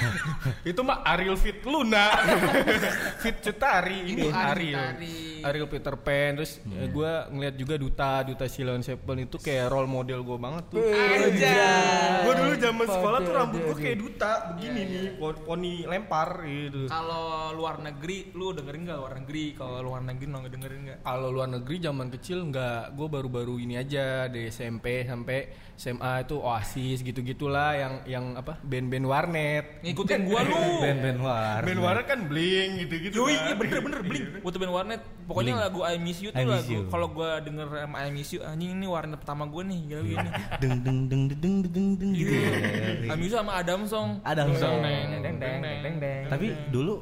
[0.70, 2.06] Itu mah Ariel Fit Luna.
[3.22, 5.42] Fit Cutari ini Itu Ariel Ariel.
[5.42, 6.86] Ariel Peter Pan terus Iya.
[6.86, 10.86] gue ngeliat juga Duta Duta Silon Seven itu kayak role model gue banget tuh.
[12.20, 16.86] Gue dulu zaman sekolah tuh rambut gue kayak Duta begini nih pon- poni lempar gitu.
[16.86, 19.44] Kalau luar negeri lu dengerin nggak luar negeri?
[19.52, 20.98] Kalau luar negeri lu nggak dengerin nggak?
[21.02, 25.38] Kalau luar negeri zaman kecil nggak, gue baru-baru ini aja dari SMP sampai
[25.74, 29.64] SMA itu Oasis gitu-gitulah yang yang apa band-band warnet.
[29.80, 30.60] Ngikutin gua lu.
[30.84, 31.60] Band-band war.
[31.64, 33.14] Band warnet kan bling gitu-gitu.
[33.24, 33.44] Yoi, kan.
[33.46, 34.24] iya bener bener bling.
[34.44, 35.00] Butuh band warnet.
[35.24, 35.64] Pokoknya Blink.
[35.64, 38.86] lagu I Miss You tuh lagu kalau gua denger sama I Miss You anjing ini
[38.90, 40.28] warnet pertama gua nih gila gini.
[40.60, 42.32] Deng deng deng deng deng deng deng gitu.
[42.32, 42.44] Gitu.
[42.44, 43.12] ya.
[43.12, 44.08] I Miss You sama Adam Song.
[44.26, 44.82] Adam Song.
[44.82, 46.22] Deng deng deng deng deng.
[46.28, 47.00] Tapi dulu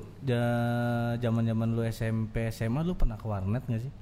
[1.19, 3.93] zaman-zaman lu SMP SMA lu pernah ke warnet gak sih?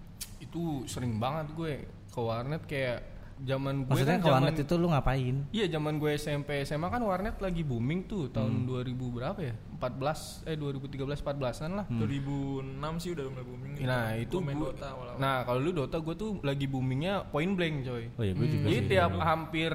[0.42, 4.74] Itu sering banget gue ke warnet kayak zaman gue Maksudnya kan ke warnet zaman- itu
[4.74, 5.36] lu ngapain?
[5.50, 9.54] Iya zaman gue SMP SMA kan warnet lagi booming tuh tahun 2000 berapa ya?
[9.72, 11.86] 14 eh 2013 14-an lah.
[11.86, 12.64] 2006
[12.96, 13.72] sih udah mulai booming.
[13.78, 15.18] Nah itu Gua main gua- Dota awal-awal.
[15.18, 18.04] Nah kalau lu Dota gue tuh lagi boomingnya point blank coy.
[18.10, 18.88] Oh iya, gue juga Jadi sih.
[18.88, 19.72] tiap hampir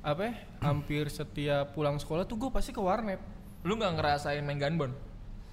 [0.00, 0.22] apa?
[0.22, 3.18] ya, Hampir setiap pulang sekolah tuh gue pasti ke warnet.
[3.62, 4.94] Lu nggak ngerasain main gunbon?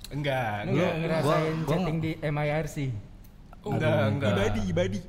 [0.10, 2.78] Enggak, enggak, ngerasain gua- chatting di MIRC.
[3.63, 4.30] Enggak, enggak.
[4.34, 5.00] Ibadi, ibadi.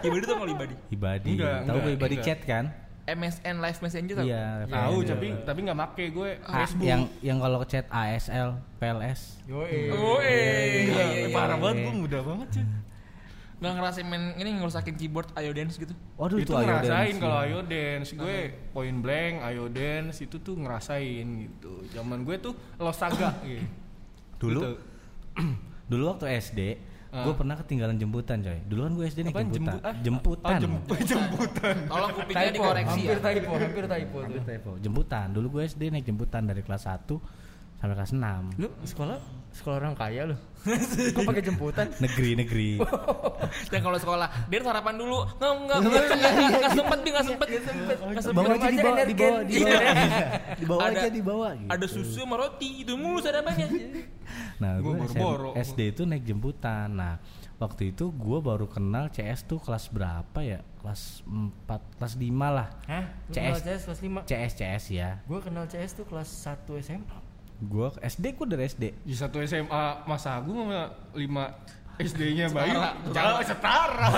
[0.00, 0.74] ibadi tuh kalau ibadi.
[0.88, 1.30] Ibadi.
[1.34, 2.26] Enggak, Tahu gue ibadi enggak.
[2.28, 2.64] chat kan?
[3.06, 4.26] MSN Live Messenger tau?
[4.26, 4.44] Iya.
[4.66, 6.82] Tahu tapi tapi nggak make gue Ah, Facebook.
[6.82, 9.20] yang yang kalau chat ASL, PLS.
[9.46, 10.02] Oh, eh, Iya,
[10.82, 11.62] iya, iya, parah iya.
[11.62, 12.64] banget gue mudah banget sih.
[13.56, 15.94] Nggak ngerasain main ini ngerusakin keyboard Ayo Dance gitu.
[16.14, 17.46] Waduh itu itu, ngerasain kalau ya.
[17.46, 18.36] ayo dance gue
[18.70, 23.64] point blank ayo dance itu tuh ngerasain gitu zaman gue tuh losaga gitu
[24.36, 24.60] Dulu
[25.90, 26.60] dulu waktu SD
[27.18, 28.58] gue pernah ketinggalan jemputan coy.
[28.62, 29.64] Dulu kan gue SD naik Apaan, jemputan.
[29.66, 29.94] jemput- ah?
[29.98, 30.48] Jemputan.
[30.48, 31.76] Oh, jemput, jemputan.
[31.86, 33.08] Tolong kupingnya dikoreksi ya.
[33.08, 34.16] hampir typo, hampir typo.
[34.20, 34.70] Hampir typo.
[34.78, 35.26] Jemputan.
[35.30, 37.16] Dulu gue SD naik jemputan dari kelas 1
[37.76, 38.60] sampai kelas 6.
[38.60, 39.18] Lu sekolah
[39.56, 40.36] sekolah orang kaya lu.
[41.16, 41.86] Kok pakai jemputan?
[42.02, 42.70] Negeri negeri.
[43.70, 45.24] Dan kalau sekolah, dia sarapan dulu.
[45.38, 47.46] Nggak, nggak, nggak, nggak, nggak sempet, nggak sempet.
[47.46, 48.36] Nggak sempet.
[48.36, 49.06] Bawa aja dibawa, energen.
[49.08, 49.80] dibawa, dibawa,
[50.58, 51.48] dibawa Ada- aja dibawa.
[51.54, 51.70] Gitu.
[51.70, 53.68] Ada susu sama roti, itu mulu sarapannya.
[54.58, 55.62] Nah, Gua gue.
[55.62, 56.92] SD itu naik jemputan.
[56.92, 57.22] Nah,
[57.56, 60.60] waktu itu gue baru kenal CS tuh kelas berapa ya?
[60.82, 62.68] Kelas 4, kelas 5 lah.
[62.90, 63.04] Hah?
[63.30, 63.38] CS.
[63.38, 64.28] kenal CS kelas 5?
[64.28, 65.10] CS CS ya.
[65.24, 67.25] Gua kenal CS tuh kelas 1 SMA.
[67.58, 68.84] Gue SD gue dari SD.
[69.02, 71.44] di satu SMA Mas Agung sama lima
[71.96, 72.76] SD-nya Bayu
[73.08, 74.12] jauh setara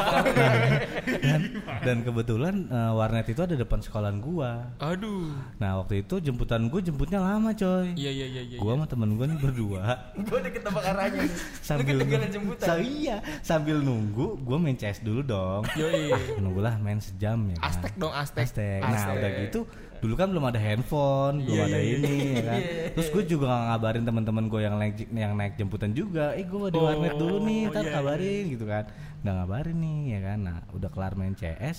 [1.06, 4.74] Dan, dan kebetulan eh, warnet itu ada depan sekolahan gua.
[4.82, 5.30] Aduh.
[5.62, 7.94] Nah, waktu itu jemputan gue jemputnya lama, coy.
[7.94, 8.58] Iya, iya, iya, iya.
[8.58, 9.82] Gua sama temen gue nih berdua
[10.26, 11.22] Gua udah ketebak arahnya.
[11.68, 11.96] sambil
[12.26, 12.66] jemputan.
[12.66, 15.62] Sa- iya, sambil nunggu gue main CS dulu dong.
[15.78, 16.10] Yoi.
[16.10, 17.62] Ah, nunggulah main sejam ya.
[17.62, 17.70] kan.
[17.70, 18.42] Aztek dong, Aztek.
[18.42, 18.80] Aztek.
[18.82, 19.14] Nah, Aztek.
[19.22, 19.60] udah gitu
[19.98, 22.60] dulu kan belum ada handphone, belum Iya, ada iya, ini ya kan.
[22.60, 26.32] Iya, Terus gue juga ngabarin teman-teman gue yang naik yang naik jemputan juga.
[26.34, 28.84] Eh gue di Oh, warnet dulu nih, ntar iya, kabarin gitu kan.
[29.22, 30.38] Nggak ngabarin nih ya kan.
[30.42, 31.78] Nah, udah kelar main CS,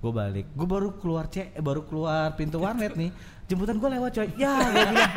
[0.00, 0.46] gue balik.
[0.52, 3.10] Gue baru keluar C, eh, baru keluar pintu warnet nih.
[3.48, 4.28] Jemputan gue lewat coy.
[4.36, 4.94] Ya, gue bilang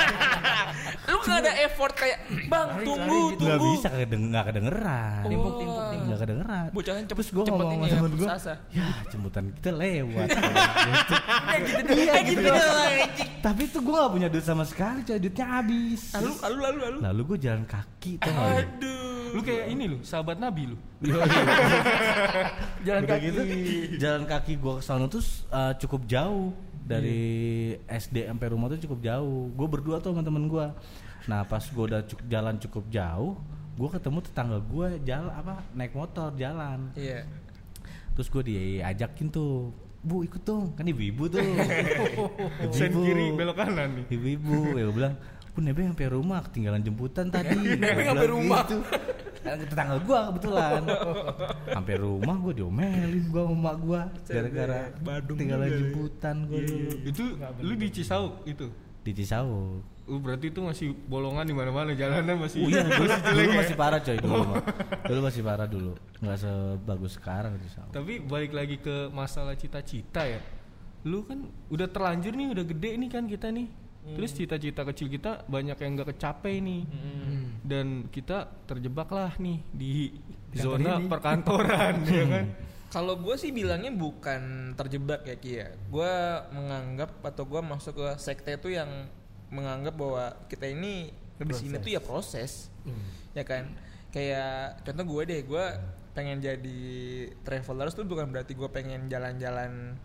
[1.04, 2.18] Lu nggak ada effort kayak,
[2.48, 3.44] bang Lari, tunggu, lari gitu.
[3.44, 3.76] nggak tunggu.
[3.76, 5.24] bisa kedeng nggak kedengeran.
[5.26, 6.06] Timpuk, timpuk, timpuk.
[6.08, 6.66] Nggak kedengeran.
[6.72, 8.54] Bocahnya cepet, Terus gue ngomong sama ya, temen gue, sasa.
[8.72, 10.28] ya jemputan kita lewat.
[11.92, 13.30] Iya gitu doang, anjing.
[13.42, 16.02] Tapi tuh gue gak punya duit sama sekali coy, duitnya habis.
[16.16, 16.98] Lalu, lalu, lalu, lalu.
[17.04, 18.32] Lalu gue jalan kaki tuh?
[18.32, 19.10] Aduh.
[19.32, 20.78] lu kayak ini lu sahabat Nabi lu
[22.84, 23.26] Jalan kaki.
[23.26, 23.40] gitu
[23.98, 26.52] jalan kaki gue ke sana tuh uh, cukup jauh
[26.92, 27.22] dari
[27.82, 29.48] SD sampai rumah tuh cukup jauh.
[29.50, 30.66] Gue berdua tuh sama temen gue.
[31.26, 33.38] Nah pas gue udah cuk- jalan cukup jauh,
[33.74, 36.92] gue ketemu tetangga gue jalan apa naik motor jalan.
[36.94, 37.24] Iya.
[38.12, 41.40] Terus gue diajakin tuh, bu ikut dong, kan ibu-ibu tuh.
[42.76, 43.00] sen Ibu-ibu.
[43.02, 45.16] kiri belok kanan nih Ibu-ibu, ya gue bilang,
[45.52, 47.56] Bu Nebeng sampai rumah ketinggalan jemputan tadi.
[47.76, 48.64] Nebeng sampai rumah.
[48.64, 48.78] Gitu.
[49.42, 50.82] Kan tetangga gua kebetulan.
[51.68, 55.78] Sampai rumah gua diomelin gua sama emak gua gara-gara Badung tinggal juga ya.
[55.78, 57.24] jemputan gua dulu Itu
[57.60, 58.68] lu di Cisauk itu.
[59.02, 59.82] di Cisauk.
[60.04, 63.54] Uh, berarti itu masih bolongan di mana-mana jalanan masih Oh iya, dulu, dulu ya?
[63.56, 64.62] masih parah coy dulu mah.
[65.04, 65.92] Dulu masih parah dulu.
[66.20, 67.90] Nggak sebagus sekarang Cisauk.
[67.90, 70.38] Tapi balik lagi ke masalah cita-cita ya.
[71.02, 73.68] Lu kan udah terlanjur nih, udah gede nih kan kita nih.
[74.02, 76.84] Terus cita-cita kecil kita banyak yang gak kecapai nih.
[77.62, 79.94] Dan kita terjebak lah nih di
[80.52, 81.08] Kantor zona ini.
[81.08, 82.46] perkantoran ya kan.
[82.92, 85.68] Kalau gue sih bilangnya bukan terjebak ya Kia.
[85.88, 86.12] Gue
[86.52, 89.08] menganggap atau gue masuk ke sekte itu yang
[89.48, 92.68] menganggap bahwa kita ini di sini tuh ya proses,
[93.32, 93.72] ya kan.
[94.12, 95.66] Kayak contoh gue deh, gue
[96.12, 96.84] pengen jadi
[97.48, 99.96] travelers tuh bukan berarti gue pengen jalan-jalan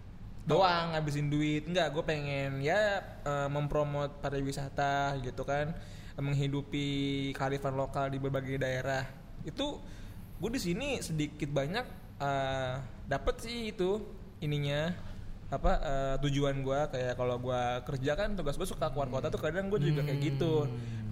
[0.47, 1.67] doang ngabisin duit.
[1.67, 5.75] Enggak gue pengen ya eh, mempromot pariwisata gitu kan.
[6.17, 9.05] Menghidupi kearifan lokal di berbagai daerah.
[9.45, 9.83] Itu
[10.41, 11.87] gue di sini sedikit banyak
[12.23, 12.75] eh,
[13.11, 14.01] dapet sih itu
[14.41, 14.95] ininya.
[15.51, 19.43] Apa eh, tujuan gue kayak kalau gue kerja kan tugas gue suka keluar kota tuh
[19.43, 20.67] kadang gue juga kayak gitu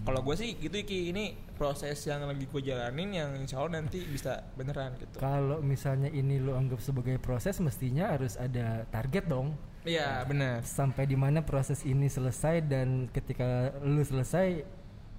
[0.05, 1.25] kalau gue sih gitu Iki ini
[1.57, 6.37] proses yang lagi gue jalanin yang insya Allah nanti bisa beneran gitu Kalau misalnya ini
[6.37, 9.57] lo anggap sebagai proses, mestinya harus ada target dong.
[9.83, 14.61] iya benar Sampai di mana proses ini selesai dan ketika lu selesai,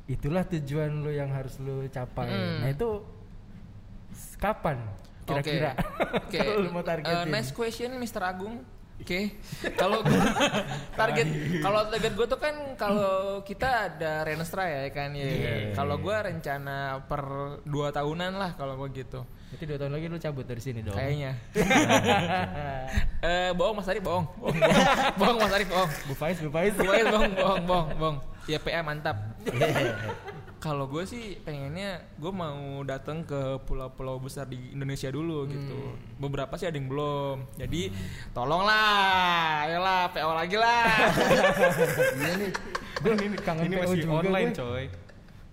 [0.06, 2.30] itulah tujuan lu yang harus lu capai.
[2.30, 2.58] Mm.
[2.62, 2.90] Nah itu
[4.38, 4.78] kapan
[5.26, 5.74] kira-kira?
[6.22, 6.38] Oke.
[6.40, 7.28] Kalau lu mau Eh, targetin.
[7.28, 8.22] next question Mr.
[8.22, 8.62] Agung.
[8.96, 9.38] Oke.
[9.76, 10.34] Kalau gua-
[11.00, 11.28] target
[11.60, 15.30] kalau target gue tuh kan kalau kita ada Renstra ya kan ya.
[15.72, 17.22] Kalau gue rencana per
[17.62, 19.22] dua tahunan lah kalau gue gitu.
[19.46, 20.96] Berarti dua tahun lagi lu cabut dari sini dong.
[20.96, 21.32] Kayaknya.
[23.26, 24.26] Eh bohong Mas Arif bohong.
[24.38, 24.58] Bohong,
[25.20, 25.92] bohong Mas Arif bohong.
[26.06, 26.74] Bu Faiz, Bu Faiz.
[26.74, 27.88] Bohong bohong bohong bohong.
[27.96, 28.18] bohong.
[28.46, 29.18] Ya PA mantap.
[30.66, 35.94] Kalau gue sih pengennya gue mau datang ke pulau-pulau besar di Indonesia dulu gitu.
[36.18, 37.54] Beberapa sih ada yang belum.
[37.54, 37.94] Jadi
[38.34, 40.86] tolonglah, ayolah PO lagi lah.
[42.18, 42.52] Iya nih.
[42.98, 44.58] Gue ini kangen ini PO masih juga online gue.
[44.58, 44.84] coy.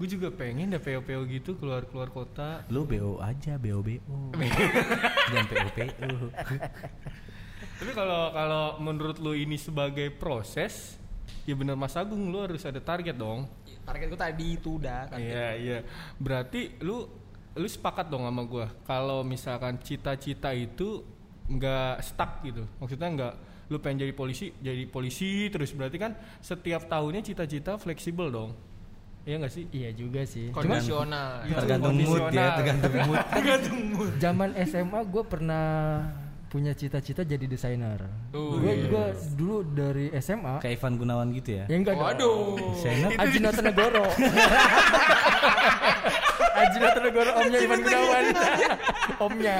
[0.00, 2.64] Gue juga pengen dah PO-PO gitu keluar-keluar kota.
[2.72, 4.32] Lu BO aja, BO BO.
[5.30, 6.08] Jangan PO PO.
[7.84, 10.96] Tapi kalau kalau menurut lu ini sebagai proses,
[11.44, 13.44] ya bener Mas Agung lu harus ada target dong.
[13.82, 15.18] Target gue tadi itu udah kan.
[15.18, 15.78] Iya iya.
[16.16, 17.02] Berarti lu
[17.52, 21.02] lu sepakat dong sama gua kalau misalkan cita-cita itu
[21.50, 22.64] nggak stuck gitu.
[22.80, 23.34] Maksudnya nggak
[23.68, 28.52] lu pengen jadi polisi jadi polisi terus berarti kan setiap tahunnya cita-cita fleksibel dong.
[29.22, 29.64] Iya nggak sih?
[29.70, 30.50] Iya juga sih.
[30.50, 31.46] Kondisional.
[31.46, 33.26] Itu Tergantung mood ya, kondisional.
[33.34, 34.12] tergantung mood.
[34.24, 35.64] zaman SMA gue pernah
[36.52, 37.96] punya cita-cita jadi desainer.
[38.36, 41.64] Oh, Gue gua dulu dari SMA Kayak Ivan Gunawan gitu ya.
[41.64, 42.04] ya enggak dong.
[42.12, 42.60] Waduh.
[42.76, 44.04] Desainer Aji Negoro.
[46.52, 48.24] Aji Negoro omnya Ivan Gunawan.
[49.16, 49.56] omnya.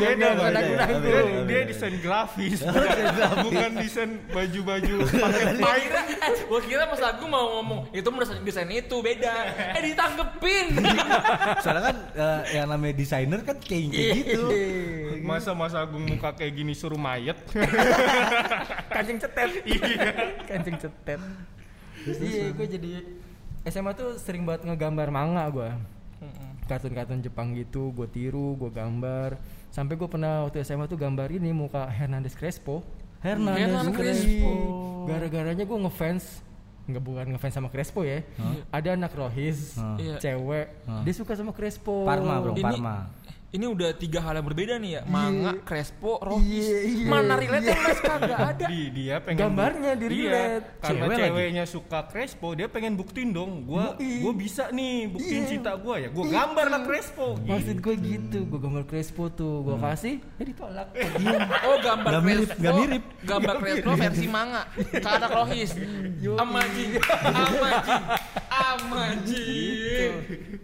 [0.00, 2.64] Dia iya, iya, iya, desain grafis,
[3.44, 6.00] bukan, desain baju-baju pakai kira,
[6.48, 9.34] gua kira Mas Agung mau ngomong itu mau desain, itu beda.
[9.76, 10.66] Eh ditanggepin.
[11.62, 14.44] Soalnya kan eh, yang namanya desainer kan kayak kayak gitu.
[15.24, 17.40] Masa Mas Agung muka kayak gini suruh mayat?
[18.94, 19.50] Kancing cetet.
[19.64, 20.10] Iya.
[20.44, 21.20] Kancing cetet.
[22.04, 22.90] Iya, gue jadi
[23.64, 25.70] SMA tuh sering banget ngegambar manga gue.
[26.64, 29.36] Kartun-kartun Jepang gitu, gue tiru, gue gambar.
[29.68, 32.84] Sampai gue pernah waktu SMA tuh gambar ini muka Hernandez Crespo.
[33.20, 34.52] Hernandez Hernandez Crespo.
[35.04, 36.44] Gara-garanya gue ngefans
[36.84, 38.20] nggak bukan ngefans sama Crespo ya.
[38.68, 39.96] Ada anak Rohis, Hah.
[39.96, 40.16] Iya.
[40.20, 41.00] cewek, Hah.
[41.00, 42.04] dia suka sama Crespo.
[42.04, 43.08] Parma bro, Ini- Parma.
[43.54, 45.02] Ini udah tiga hal yang berbeda nih ya.
[45.06, 46.66] Manga, Crespo, Rohis.
[46.66, 47.78] Iya, iya, Mana relate iya.
[47.78, 48.66] Mas kagak ada.
[48.66, 50.66] Di, dia pengen Gambarnya di Iya, relate.
[50.76, 51.22] karena Cewek lagi.
[51.22, 53.62] ceweknya suka Crespo, dia pengen buktiin dong.
[53.62, 55.48] Gua gua bisa nih buktiin Iya.
[55.48, 56.10] cinta gua ya.
[56.10, 57.38] Gua gambar lah Crespo.
[57.38, 60.88] Maksud gue gitu, gue gambar Crespo tuh, gue kasih, ya ditolak.
[61.64, 62.58] Oh gambar Nggak mirip, Crespo.
[62.58, 63.02] nggak mirip.
[63.22, 64.62] Gambar Crespo versi manga.
[64.96, 65.70] Karena Rohis.
[66.34, 66.84] Amaji.
[67.22, 67.94] Amaji.
[68.50, 69.46] Amaji.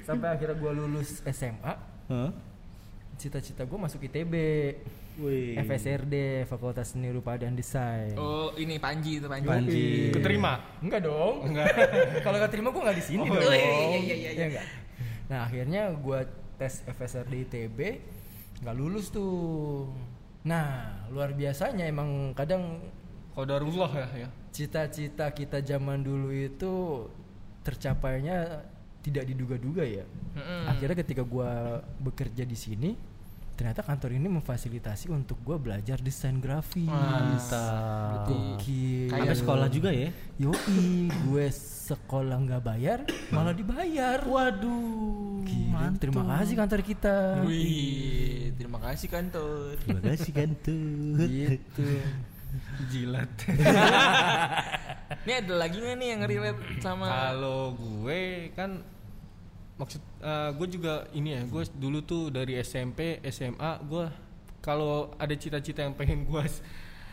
[0.02, 1.72] Sampai akhirnya gue lulus SMA?
[3.20, 4.34] Cita-cita gue masuk ITB,
[5.20, 5.52] Wih.
[5.60, 8.16] FSRD, Fakultas Seni Rupa dan Desain.
[8.16, 9.44] Oh ini Panji itu Panji.
[9.44, 9.84] Panji.
[10.08, 10.56] Keterima?
[10.80, 11.44] Enggak dong.
[11.44, 11.68] Enggak.
[12.24, 13.52] Kalau terima gue nggak di sini Oh, dong.
[13.52, 14.30] iya, iya, iya, iya.
[14.32, 14.66] Iya nggak?
[15.28, 16.20] Nah akhirnya gue
[16.56, 17.78] tes FSRD ITB,
[18.64, 19.92] nggak lulus tuh.
[20.40, 22.80] Nah luar biasanya emang kadang
[23.30, 24.28] Qadarullah ya ya.
[24.50, 27.06] cita-cita kita zaman dulu itu
[27.60, 28.64] tercapainya
[29.00, 30.04] tidak diduga-duga ya.
[30.36, 30.64] Mm-mm.
[30.68, 32.90] Akhirnya ketika gua bekerja di sini,
[33.60, 36.88] ternyata kantor ini memfasilitasi untuk gua belajar desain grafis.
[36.88, 38.24] Mantap.
[38.32, 39.12] Gokil.
[39.12, 40.08] Sampai sekolah juga ya?
[40.40, 41.46] Yoi, gue
[41.92, 44.24] sekolah nggak bayar, malah dibayar.
[44.24, 45.44] Waduh.
[45.44, 47.16] Gila, terima kasih kantor kita.
[47.44, 49.76] Wih, terima kasih kantor.
[49.84, 51.20] Terima kasih kan tuh.
[51.28, 51.88] gitu.
[52.88, 53.28] Jilat.
[55.28, 58.80] Ini ada lagi nggak nih yang relate sama Kalau gue kan
[59.80, 60.02] maksud
[60.54, 64.04] gue juga ini ya, gue dulu tuh dari SMP, SMA gue
[64.60, 66.44] kalau ada cita-cita yang pengen gue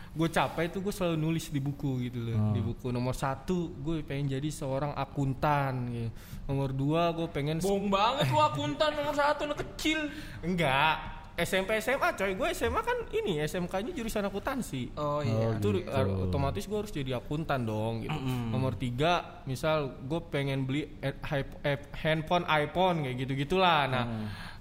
[0.08, 2.52] gue capai tuh gue selalu nulis di buku gitu loh Oh.
[2.52, 6.10] di buku nomor satu gue pengen jadi seorang akuntan gitu.
[6.44, 10.08] nomor dua gue pengen Bohong banget lu akuntan nomor satu anak kecil.
[10.40, 15.54] enggak SMP SMA coy gue SMA kan ini SMK-nya jurusan akuntansi Oh iya.
[15.54, 18.18] itu uh, otomatis gue harus jadi akuntan dong gitu.
[18.50, 21.14] Nomor tiga, misal gue pengen beli eh,
[21.62, 23.86] eh, handphone iPhone kayak gitu gitulah.
[23.86, 24.04] Nah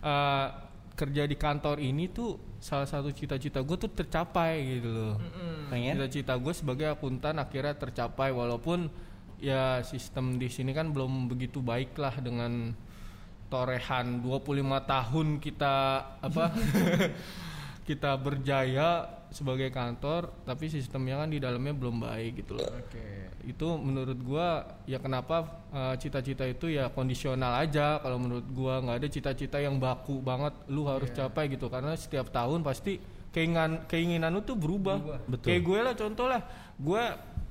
[0.05, 0.47] uh,
[0.93, 5.15] kerja di kantor ini tuh salah satu cita-cita gue tuh tercapai gitu loh.
[5.73, 5.97] Pengen?
[5.97, 8.89] Cita-cita gue sebagai akuntan akhirnya tercapai walaupun
[9.37, 12.73] ya sistem di sini kan belum begitu baik lah dengan
[13.47, 15.75] torehan 25 tahun kita
[16.19, 16.45] apa
[17.89, 22.67] kita berjaya sebagai kantor tapi sistemnya kan di dalamnya belum baik gitu loh.
[22.67, 23.31] Oke.
[23.43, 28.97] Itu menurut gua ya kenapa uh, cita-cita itu ya kondisional aja kalau menurut gua nggak
[29.03, 32.99] ada cita-cita yang baku banget lu harus capai gitu karena setiap tahun pasti
[33.35, 35.21] keinginan keinginan lu tuh berubah.
[35.27, 35.47] Betul.
[35.53, 36.41] Kayak gue lah contoh lah,
[36.79, 37.03] gue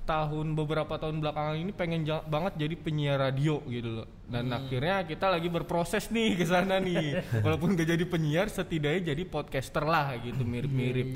[0.06, 4.06] tahun beberapa tahun belakangan ini pengen banget jadi penyiar radio gitu loh.
[4.30, 7.20] Dan akhirnya kita lagi berproses nih ke sana nih.
[7.44, 11.08] Walaupun gak jadi penyiar, setidaknya jadi podcaster lah gitu, mirip-mirip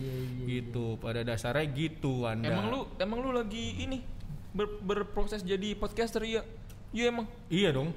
[0.44, 0.98] gitu.
[0.98, 2.50] Pada dasarnya gitu Anda.
[2.50, 4.02] Emang lu emang lu lagi ini
[4.50, 6.42] ber- berproses jadi podcaster iya?
[6.90, 7.26] Iya emang.
[7.46, 7.94] Iya dong.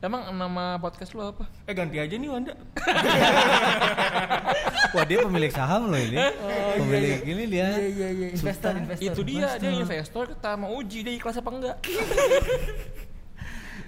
[0.00, 1.44] Emang nama podcast lu apa?
[1.68, 2.56] Eh ganti aja nih Wanda.
[4.90, 6.16] Wah dia pemilik saham loh ini.
[6.78, 7.68] pemilik ini dia.
[7.78, 9.06] Iya iya iya investor investor.
[9.06, 11.76] Itu dia, dia investor kita mau uji dia ikhlas apa enggak.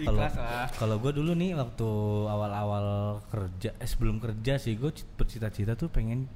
[0.03, 0.67] Kalau Ikhlas lah.
[0.81, 1.88] kalau gue dulu nih waktu
[2.27, 2.87] awal-awal
[3.29, 4.88] kerja, eh, sebelum kerja sih gue
[5.21, 6.27] bercita-cita tuh pengen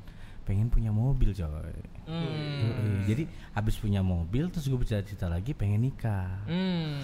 [0.46, 1.74] pengen punya mobil coy.
[2.06, 3.02] Hmm.
[3.08, 3.26] Jadi
[3.56, 6.46] habis punya mobil terus gue bercita-cita lagi pengen nikah.
[6.46, 7.02] Hmm.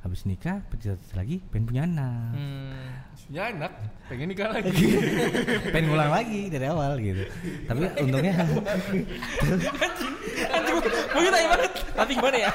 [0.00, 2.32] Habis nikah bercita-cita lagi pengen punya anak.
[2.32, 2.72] Hmm.
[3.28, 3.72] Ya enak,
[4.08, 4.72] pengen nikah lagi.
[5.72, 7.24] pengen ngulang lagi dari awal gitu.
[7.68, 8.34] Tapi untungnya
[10.50, 10.76] Anjing,
[11.14, 11.72] mungkin tanya banget.
[11.94, 12.50] Tapi gimana ya?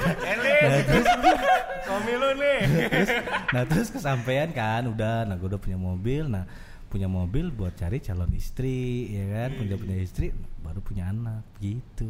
[0.00, 1.06] nah, terus,
[1.86, 2.58] Suami lu nih.
[2.88, 3.10] terus
[3.50, 6.46] nah terus kesampaian kan udah nah gue udah punya mobil nah
[6.86, 10.30] punya mobil buat cari calon istri ya kan punya punya istri
[10.62, 12.06] baru punya anak gitu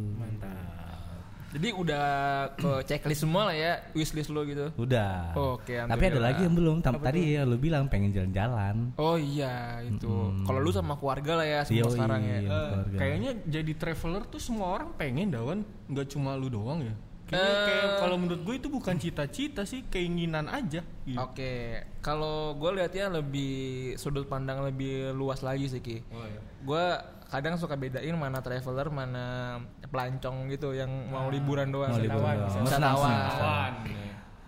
[1.51, 2.05] Jadi udah
[2.53, 4.71] ke checklist semua lah ya, wishlist lo gitu.
[4.73, 6.23] udah Oke, tapi ada alhamdulillah.
[6.25, 10.07] lagi yang belum Tam- tadi ya lu bilang pengen jalan-jalan Oh iya itu.
[10.07, 10.43] Mm-mm.
[10.43, 12.37] Kalau lu sama keluarga lah ya semua Yoi, sekarang ya.
[12.37, 12.49] iya.
[12.49, 12.97] Keluarga.
[12.97, 17.63] kayaknya jadi traveler tuh semua orang pengen dawan nggak cuma lu doang ya Kayaknya Eh.
[17.63, 21.15] kayak kalau menurut gue itu bukan cita-cita sih keinginan aja gitu.
[21.17, 23.53] Oke, kalau gue lihatnya lebih
[23.95, 26.03] sudut pandang lebih luas lagi sih ki.
[26.09, 26.41] Oh, iya.
[26.61, 26.85] Gue
[27.31, 29.25] kadang suka bedain mana traveler mana
[29.87, 31.95] pelancong gitu yang mau liburan doang.
[31.95, 32.59] Mau liburan doang.
[32.59, 33.15] Wisatawan.
[33.15, 33.31] Wisatawan.
[33.39, 33.73] Wan.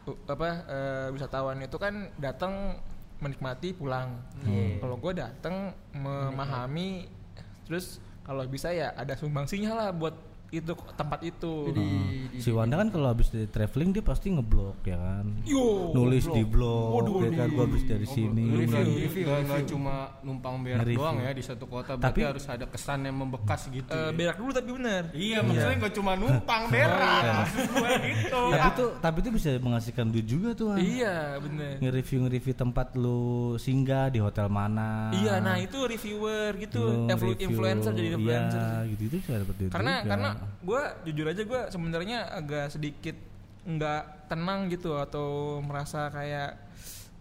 [0.03, 2.83] Uh, apa eh, wisatawan itu kan datang
[3.23, 4.19] menikmati pulang.
[4.83, 7.07] Kalau gue datang memahami,
[7.63, 10.11] terus kalau bisa ya ada sumbangsinya lah buat
[10.53, 11.53] itu tempat itu.
[12.35, 16.35] si Wanda kan kalau habis dari traveling dia pasti ngeblok ya kan Yo, nulis blog.
[16.35, 20.55] di blog Waduh, ya kan gua habis dari sini Lu nggak review, nggak cuma numpang
[20.59, 20.99] berak Nge-review.
[20.99, 23.89] doang ya di satu kota, berarti Tapi- harus ada kesan yang membekas gitu.
[23.89, 24.11] Eh, ya.
[24.11, 25.03] berak dulu tapi bener.
[25.11, 28.41] Iya, maksudnya nggak cuma numpang berak, gue gitu.
[28.53, 30.67] tapi tuh tapi itu bisa menghasilkan duit juga tuh.
[30.75, 31.73] Iya bener.
[31.79, 33.21] nge-review nge-review tempat lu
[33.55, 38.59] singgah di hotel mana Iya, nah itu reviewer gitu, Lu Influ- review, influencer jadi influencer.
[38.59, 40.09] iya gitu itu bisa dapet duit Karena juga.
[40.09, 40.29] karena
[40.63, 43.15] gue jujur aja gue sebenarnya agak sedikit
[43.63, 46.59] nggak tenang gitu atau merasa kayak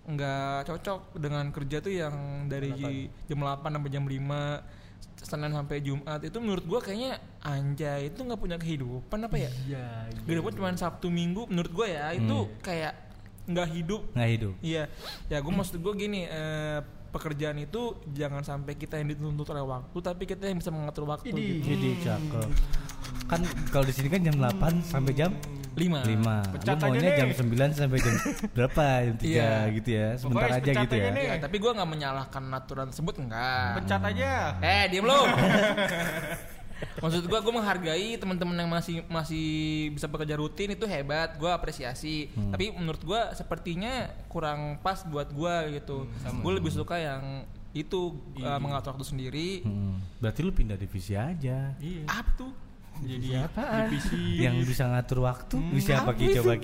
[0.03, 4.83] nggak cocok dengan kerja tuh yang dari jam 8 sampai jam 5
[5.23, 9.51] Senin sampai Jumat itu menurut gue kayaknya anjay itu nggak punya kehidupan apa ya?
[9.71, 9.87] Iya.
[10.27, 13.13] Kehidupan cuma Sabtu Minggu menurut gue ya itu kayak
[13.47, 14.03] nggak hidup.
[14.15, 14.55] Nggak hidup.
[14.63, 14.85] Iya,
[15.31, 16.79] ya gue maksud gue gini, eh,
[17.13, 21.29] pekerjaan itu jangan sampai kita yang dituntut oleh waktu, tapi kita yang bisa mengatur waktu.
[21.29, 21.61] Gitu.
[21.63, 22.49] jadi cakep
[23.29, 25.33] kan kalau di sini kan jam 8 sampai jam
[25.73, 26.05] Lima.
[26.05, 28.15] 5 lu Pecat aja maunya jam 9 sampai jam
[28.57, 29.51] berapa jam 3 Iya.
[29.73, 31.25] gitu ya sebentar Pokoknya aja gitu aja ya deh.
[31.25, 33.69] Ya, tapi gue nggak menyalahkan aturan tersebut enggak.
[33.81, 34.33] Pecat aja.
[34.61, 35.17] Eh, diem lu.
[36.99, 39.47] Maksud gue, gue menghargai teman-teman yang masih masih
[39.91, 42.27] bisa bekerja rutin itu hebat, gue apresiasi.
[42.31, 43.93] Tapi menurut gue sepertinya
[44.27, 46.07] kurang pas buat gue gitu.
[46.39, 49.49] gue lebih suka yang itu uh, mengatur waktu sendiri.
[49.63, 52.05] Hmm, berarti lu pindah divisi aja Iya.
[52.05, 52.53] Apa tuh?
[53.03, 53.89] jadi apaan?
[53.89, 55.73] divisi yang bisa ngatur waktu Hmm.
[55.73, 56.55] bisa apa Ki coba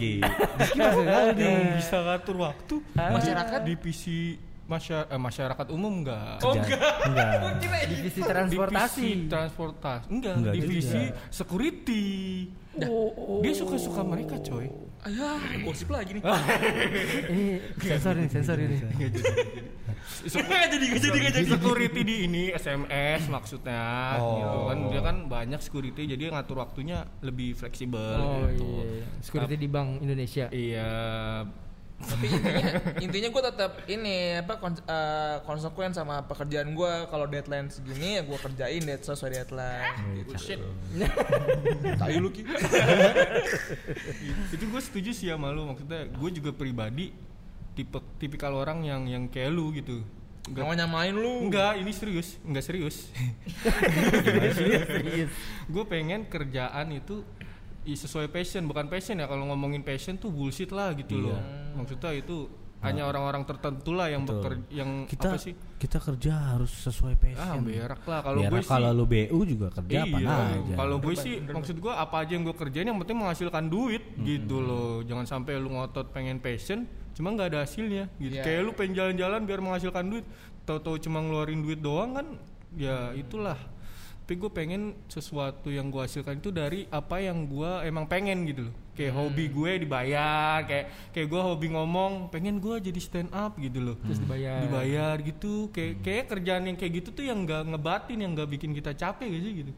[0.76, 1.00] tahu
[1.40, 3.60] yang bisa ngatur waktu Masyarakat?
[3.64, 4.36] divisi
[4.68, 9.00] masya- eh, masyarakat umum enggak Oh, Kerja- enggak Divisi transportasi.
[9.00, 11.26] divisi transportasi enggak, Enggak divisi juga.
[11.28, 12.06] security
[12.78, 16.22] Oh, dia suka suka mereka coy Ayah, gosip lagi nih.
[16.22, 17.46] Ini
[17.86, 18.76] sensor ini, sensor ini.
[18.82, 18.98] Nggak
[20.68, 21.48] jadi, nggak jadi, nggak jadi.
[21.48, 24.34] security di ini SMS maksudnya Oh.
[24.36, 28.66] gitu kan dia kan banyak security jadi ngatur waktunya lebih fleksibel Oh gitu.
[28.66, 29.06] iya.
[29.20, 30.50] Security di Bank Indonesia.
[30.50, 30.90] Iya,
[31.98, 32.64] Tapi intinya,
[33.00, 36.92] intinya gue tetap ini apa kon- eh, konsekuen sama pekerjaan gue.
[37.06, 40.22] Kalau deadline segini ya gue kerjain dead sesuai deadline.
[40.22, 40.62] Bullshit.
[42.00, 42.46] Tai lu ki.
[44.48, 47.10] itu gue setuju sih sama lu maksudnya gue juga pribadi
[47.74, 50.02] tipe tipikal orang yang yang kayak lu gitu
[50.48, 51.44] Gak mau enggak nyamain lu.
[51.44, 53.12] enggak ini serius enggak serius
[54.88, 55.30] Serius.
[55.68, 57.20] gue pengen kerjaan itu
[57.84, 59.26] i- sesuai passion bukan passion ya.
[59.28, 61.38] Kalau ngomongin passion tuh bullshit lah gitu loh.
[61.76, 62.48] Maksudnya itu
[62.78, 64.38] hanya orang-orang tertentu lah yang Betul.
[64.38, 65.54] bekerja yang kita apa sih?
[65.82, 67.42] kita kerja harus sesuai passion.
[67.42, 68.20] Ah berak lah.
[68.22, 70.74] Kalau gue sih kalau lu BU juga kerja apa iya, aja?
[70.78, 74.62] Kalau gue sih maksud gue apa aja yang gue kerjain yang penting menghasilkan duit gitu
[74.62, 75.02] loh.
[75.02, 76.86] Jangan sampai lu ngotot pengen passion
[77.18, 78.38] cuma nggak ada hasilnya gitu.
[78.38, 78.46] Iya.
[78.46, 80.22] Kayak lu pengen jalan-jalan biar menghasilkan duit,
[80.62, 82.26] tahu-tahu cuma ngeluarin duit doang kan
[82.78, 83.58] ya itulah.
[84.28, 88.68] Tapi gue pengen sesuatu yang gue hasilkan itu dari apa yang gue emang pengen gitu
[88.68, 88.76] loh.
[88.92, 93.80] Kayak hobi gue dibayar, kayak kayak gue hobi ngomong, pengen gue jadi stand up gitu
[93.80, 93.96] loh.
[94.04, 94.60] Terus dibayar.
[94.68, 95.72] dibayar gitu.
[95.72, 99.32] Kayak kayak kerjaan yang kayak gitu tuh yang nggak ngebatin yang nggak bikin kita capek
[99.32, 99.72] gitu gitu?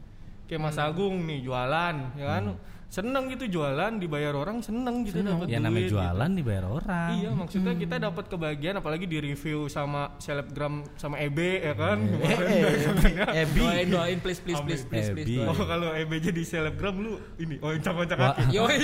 [0.51, 2.43] Kayak Mas Agung nih jualan ya kan
[2.91, 7.23] seneng gitu jualan dibayar orang seneng gitu dapat ya namanya duit, jualan dibayar orang gitu.
[7.23, 13.31] iya maksudnya kita dapat kebahagiaan apalagi di review sama selebgram sama EB ya kan Kemarin.
[13.47, 15.39] Ebi Doain, doain, please, please, please, please, please.
[15.39, 15.47] Ebi.
[15.47, 18.35] oh kalau EB jadi selebgram lu ini oh Wah.
[18.35, 18.75] kaki Yoi.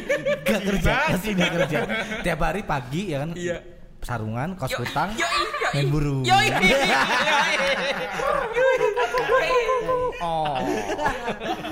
[0.48, 1.78] gak kerja pasti gak kerja
[2.24, 3.60] tiap hari pagi ya kan Iya.
[4.00, 5.76] sarungan kos kutang Yoi, yoi.
[5.76, 6.48] main burung Yoi.
[10.20, 10.56] Oh.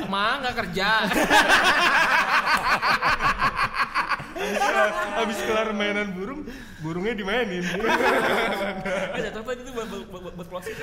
[0.09, 0.89] Ma nggak kerja.
[5.19, 6.47] habis kelar mainan burung
[6.81, 10.77] burungnya dimainin Ada apa itu buat buat buat, buat closing.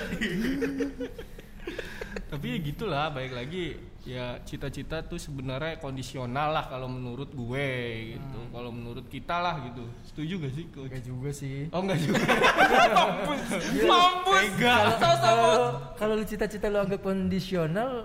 [2.25, 7.69] tapi ya gitulah baik lagi ya cita-cita tuh sebenarnya kondisional lah kalau menurut gue
[8.13, 11.57] gitu kalau menurut kita lah gitu setuju gak sih coach Enggak juga sih.
[11.73, 12.19] oh enggak juga
[13.83, 14.45] Mampus.
[14.57, 15.53] Kalau
[15.95, 18.03] kalau lu cita-cita lu anggap kondisional,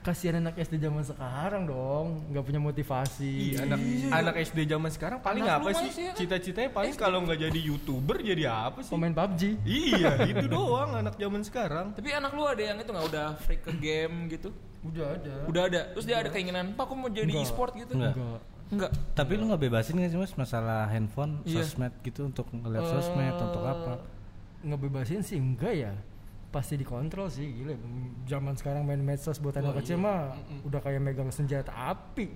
[0.00, 3.54] kasihan anak SD zaman sekarang dong, nggak punya motivasi.
[3.54, 3.78] Iya, anak
[4.10, 6.14] anak SD zaman sekarang paling Anak apa sih kan?
[6.14, 9.42] cita-citanya paling kalau nggak jadi youtuber jadi apa sih Pemain PUBG.
[9.62, 13.62] iya itu doang anak zaman sekarang Tapi anak lu ada yang itu nggak udah freak
[13.62, 14.50] ke game gitu?
[14.80, 15.34] Udah ada.
[15.46, 15.80] Udah ada.
[15.92, 18.16] Terus dia ada keinginan, "Pak, aku mau jadi e-sport gitu." Enggak.
[18.16, 18.40] Enggak.
[18.70, 18.90] Enggak.
[19.12, 21.66] tapi lu nggak bebasin nggak sih mas masalah handphone Iya.
[21.66, 23.98] sosmed gitu untuk ngeliat sosmed untuk apa
[24.62, 25.92] Ngebebasin sih enggak ya.
[26.50, 27.78] Pasti dikontrol sih, gila.
[28.26, 32.26] Zaman sekarang main medsos buat anak kecil mah udah kayak megang senjata api.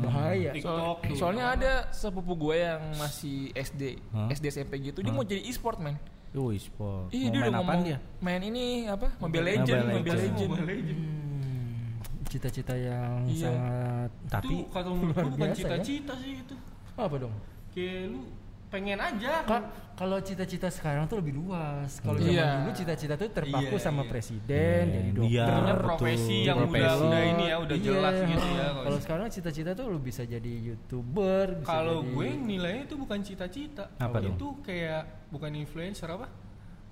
[0.00, 0.50] Bahaya.
[0.50, 1.14] TikTok tuh.
[1.14, 4.28] Soalnya ada sepupu gue yang masih SD, Hah?
[4.28, 5.94] SD SMP gitu, dia mau jadi e-sport, man.
[6.30, 9.10] Yo e-sport Iya, mau dia main udah ngomong dia main ini apa?
[9.18, 9.94] Mobile Mobile Legend, Legends.
[9.98, 10.48] Mobile Legend.
[10.48, 11.02] Mobile Legends.
[11.02, 11.86] Hmm,
[12.24, 13.42] cita-cita yang Iya.
[13.50, 15.56] sangat tapi itu kalau menurut bukan ya.
[15.58, 16.54] cita-cita sih itu
[16.94, 17.34] apa dong?
[17.70, 18.22] kayak lu
[18.70, 19.66] pengen aja Ka-
[19.98, 21.98] kalau cita-cita sekarang tuh lebih luas.
[21.98, 22.40] Kalau Iya.
[22.40, 24.08] zaman dulu cita-cita tuh terpaku Iya, sama iya.
[24.08, 25.18] presiden, Iya, jadi iya.
[25.44, 25.50] dokter.
[25.60, 25.82] Betul.
[25.82, 26.78] profesi yang Profesi.
[26.80, 27.84] udah udah ini ya udah Iya.
[27.84, 31.46] jelas gitu ya kalau- sekarang cita-cita tuh lu bisa jadi youtuber.
[31.58, 33.84] bisa Kalau jadi- gue nilainya itu bukan cita-cita.
[33.96, 34.34] Apa dong?
[34.34, 36.26] itu kayak bukan influencer apa?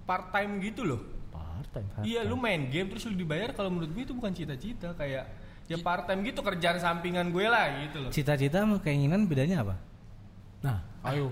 [0.05, 1.01] Part time gitu loh.
[1.29, 1.87] part time.
[2.03, 5.26] Iya, lu main game terus lu dibayar kalau menurut gue itu bukan cita-cita kayak
[5.66, 8.11] ya part time gitu kerjaan sampingan gue lah gitu loh.
[8.11, 9.74] cita-cita sama keinginan bedanya apa
[10.59, 11.31] Nah, ayo.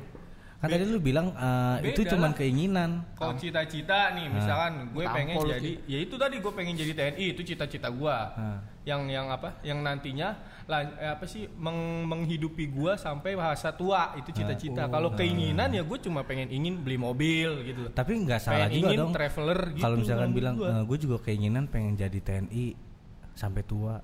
[0.56, 2.38] Kan tadi lu bilang eh, itu cuman lah.
[2.38, 6.92] keinginan Kalau cita-cita nih misalkan gue Tampol pengen jadi ya itu tadi gue pengen jadi
[6.96, 8.16] TNI itu cita-cita gue.
[8.16, 8.60] Ah.
[8.86, 9.58] Yang yang apa?
[9.60, 10.28] Yang nantinya
[10.66, 14.88] lah eh, apa sih meng- menghidupi gue sampai masa tua itu cita-cita.
[14.88, 18.88] Kalau keinginan ya gue cuma pengen ingin beli mobil gitu tapi nggak salah pengen juga
[18.88, 19.82] ingin dong traveler gitu.
[19.84, 20.82] kalau misalkan bilang gua.
[20.82, 22.66] gue juga keinginan pengen jadi TNI
[23.36, 24.00] sampai tua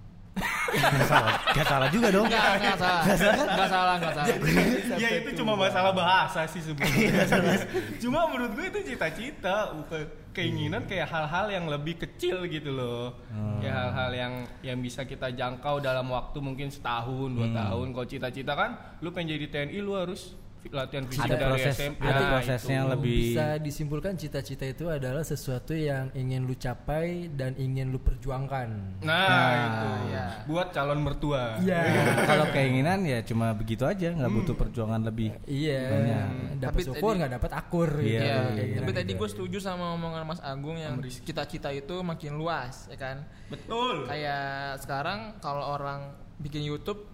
[0.70, 3.02] nggak salah salah juga dong Enggak, enggak salah.
[3.02, 4.28] Enggak salah, enggak salah.
[5.02, 7.66] ya itu cuma masalah bahasa sih Iya, sebenarnya.
[7.98, 10.02] cuma menurut gue itu cita-cita, bukan
[10.32, 13.16] keinginan kayak hal-hal yang lebih kecil gitu loh.
[13.28, 13.60] Hmm.
[13.60, 14.32] Kayak hal-hal yang
[14.62, 17.56] yang bisa kita jangkau dalam waktu mungkin setahun, dua Hmm.
[17.56, 17.86] tahun.
[17.92, 22.00] Kalau cita-cita kan, lu pengen jadi TNI lu harus latihan fisik Ada dari proses- SMP.
[22.00, 22.90] ada Nah, prosesnya itu.
[22.90, 28.68] lebih- bisa disimpulkan cita-cita itu adalah sesuatu yang ingin lu capai dan ingin lu perjuangkan.
[29.00, 29.88] Nah, Nah, itu.
[30.08, 30.24] iya.
[30.44, 31.58] Buat calon mertua.
[31.58, 31.80] Iya.
[32.30, 35.34] Kalau keinginan ya cuma begitu aja, nggak butuh perjuangan lebih.
[35.44, 35.82] Iya.
[35.88, 36.26] Banyak.
[36.56, 37.90] Dapat Tapi syukur nggak dapat akur.
[37.96, 38.22] Iya, gitu.
[38.22, 38.78] Iya, Kayak gitu.
[38.78, 39.00] tapi gitu.
[39.02, 43.26] tadi gue setuju sama omongan Mas Agung yang cita-cita itu makin luas, ya kan?
[43.48, 44.06] Betul.
[44.06, 47.11] Kayak sekarang kalau orang bikin YouTube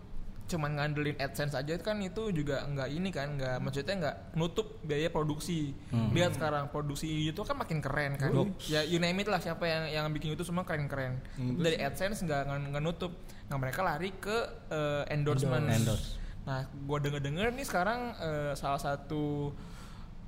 [0.49, 5.07] cuman ngandelin AdSense aja kan itu juga nggak ini kan nggak maksudnya nggak nutup biaya
[5.07, 5.77] produksi.
[6.11, 8.33] Lihat sekarang produksi YouTube kan makin keren kan.
[8.67, 12.21] Ya you name it lah siapa yang yang bikin itu semua keren keren dari AdSense
[12.21, 12.43] nggak
[12.73, 13.13] nggak- nutup.
[13.47, 14.37] Nah mereka lari ke
[14.67, 16.17] eh, endorsement Endorse.
[16.43, 19.53] nah gue denger denger nih sekarang eh, salah satu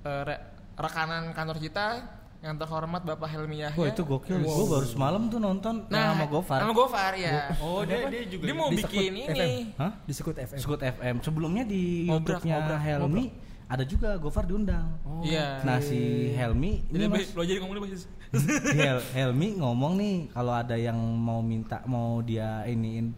[0.02, 0.44] eh, re-
[0.74, 4.40] rekanan kantor kita yang terhormat Bapak Helmi Yahya Wah itu gokil.
[4.40, 6.58] Gue baru semalam tuh nonton nah sama Gofar.
[6.64, 8.44] sama Gofar ya Oh, dia, dia juga.
[8.48, 9.50] dia mau Di bikin Sekut ini FM.
[9.76, 9.92] Hah?
[10.00, 10.58] Di Sekut FM.
[10.58, 11.14] Skut FM.
[11.20, 13.24] Sebelumnya di YouTube-nya Helmi
[13.70, 14.98] ada juga Gofar diundang.
[15.22, 15.62] Iya.
[15.62, 18.08] Nah si Helmi ini Mas, mas lo jadi ngomong Mas.
[18.72, 23.12] Hel- Helmi ngomong nih kalau ada yang mau minta mau dia iniin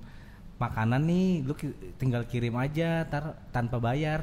[0.63, 4.23] makanan nih lu ki- tinggal kirim aja tar tanpa bayar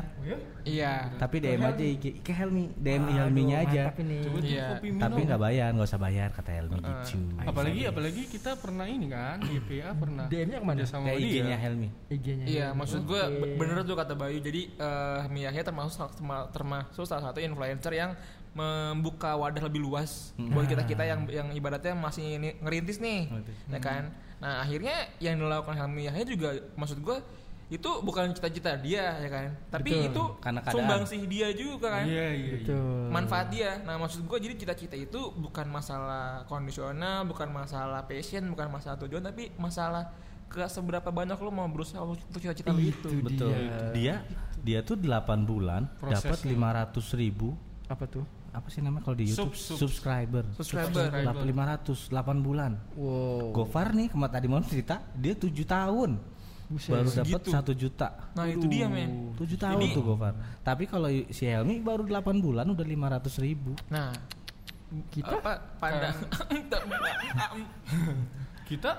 [0.61, 1.11] Iya.
[1.17, 3.91] tapi DM aja IG ke Helmi DM Helminya aja
[4.39, 4.79] Iya.
[4.97, 7.03] tapi nggak bayar nggak usah bayar kata Helmi Ah.
[7.03, 10.85] gitu apalagi apalagi kita pernah ini kan YPA pernah DM-nya ke mana?
[10.85, 12.45] sama kayak dia IG-nya Helmi IG-nya.
[12.45, 13.21] Iya, maksud gue
[13.55, 14.39] bener tuh kata Bayu.
[14.39, 16.09] Jadi eh Miyahya termasuk
[16.49, 18.11] termasuk salah satu influencer yang
[18.51, 23.57] membuka wadah lebih luas buat kita kita yang yang ibaratnya masih ini- ngerintis nih, Ngerintis.
[23.67, 24.03] ya kan.
[24.37, 27.17] Nah akhirnya yang dilakukan Helmi Yahya juga maksud gue
[27.69, 30.09] itu bukan cita-cita dia ya kan, tapi Betul.
[30.09, 30.73] itu Karena keadaan.
[30.75, 32.03] sumbangsih dia juga kan.
[32.03, 32.53] iya iya iya.
[32.57, 33.01] Betul.
[33.09, 33.71] manfaat dia.
[33.79, 39.21] Nah, maksud gue jadi cita-cita itu bukan masalah kondisional, bukan masalah passion, bukan masalah tujuan,
[39.21, 40.09] tapi masalah
[40.45, 43.05] ke seberapa banyak lo mau berusaha untuk cita-cita lo itu.
[43.21, 43.53] betul
[43.93, 44.25] dia
[44.59, 45.05] dia tuh 8
[45.45, 46.57] bulan dapat Prosesnya.
[46.89, 47.53] 500 ribu
[47.85, 48.25] Apa tuh?
[48.49, 49.53] Apa sih namanya kalau di YouTube?
[49.53, 49.87] Sub- sub.
[49.87, 51.11] subscriber Subscriber.
[51.11, 52.71] Dapat 500 8 bulan.
[52.93, 53.53] Wow.
[53.53, 56.11] Gofar nih kemarin tadi malam cerita dia 7 tahun.
[56.69, 58.29] Baru dapat satu juta.
[58.37, 59.33] Nah, itu dia, men.
[59.33, 60.33] 7 tahun Jadi- tuh Gofar.
[60.61, 63.73] Tapi kalau si Helmi baru 8 bulan udah 500 ribu.
[63.89, 64.13] Nah,
[65.09, 65.37] Kita?
[65.37, 66.17] apa pandang?
[68.69, 68.91] Kita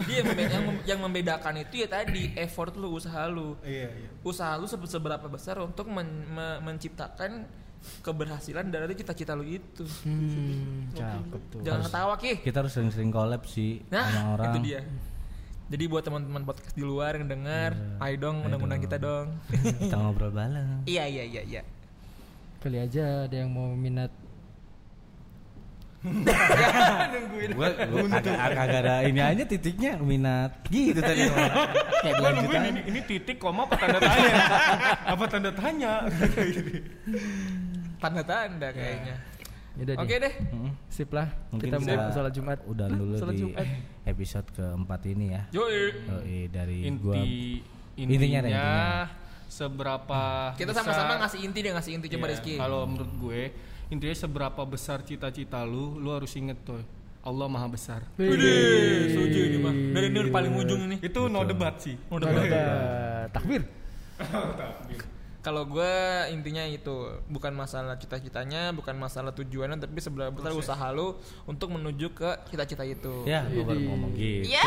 [0.00, 3.52] dia yang, yang, mem- yang membedakan itu ya tadi effort lu, usaha lu.
[3.60, 4.08] iya iya.
[4.24, 7.44] Usaha lu se- seberapa besar untuk men- me- menciptakan
[8.00, 9.84] keberhasilan dari cita-cita lu itu.
[9.84, 11.60] hmm, cakep tuh.
[11.64, 12.32] Jangan ketawa, Ki.
[12.40, 14.80] kita harus sering-sering collab sih Nah, sama orang itu dia.
[15.70, 19.38] Jadi buat teman-teman podcast di luar yang dengar, ayo dong undang-undang kita dong.
[19.86, 21.62] kita ngobrol bareng iya iya iya iya.
[22.60, 24.10] Kali aja ada yang mau minat
[27.12, 27.48] Nungguin.
[27.52, 32.80] gua, gua agak, agak ada ini aja titiknya minat gitu tadi kayak Gua nungguin ini,
[32.88, 34.34] ini titik koma apa tanda tanya
[35.04, 35.92] apa tanda tanya
[38.00, 39.16] Tanda-tanda kayaknya.
[39.76, 40.34] Yaudah Oke deh.
[40.50, 40.72] Mm-mm.
[40.88, 41.28] Sip lah.
[41.52, 42.58] Mungkin kita mau sholat Jumat.
[42.64, 43.66] udah dulu Sholat di Jumat.
[44.02, 45.84] episode keempat ini ya Yoi.
[46.08, 47.14] Yoi, dari inti gua
[47.94, 48.68] intinya, Intinya intinya.
[49.46, 50.22] seberapa
[50.56, 52.54] Kita sama-sama ngasih inti deh, ngasih inti coba Iya, Rizky.
[52.56, 53.42] kalau menurut gue
[53.90, 56.78] intinya seberapa besar cita-cita lu lu harus inget tuh
[57.20, 59.74] Allah maha besar Widih, setuju ini mah.
[59.92, 60.96] Dari ini paling ujung ini.
[60.98, 63.28] itu no debat sih Udah Ada bagus.
[63.30, 63.62] takbir.
[65.40, 65.92] Kalau gue
[66.30, 66.92] intinya itu
[67.26, 72.84] bukan masalah cita-citanya, bukan masalah tujuannya, tapi seberapa besar usaha lu untuk menuju ke cita-cita
[72.84, 73.24] itu.
[73.24, 74.64] ya gua baru ngomong gitu Iya.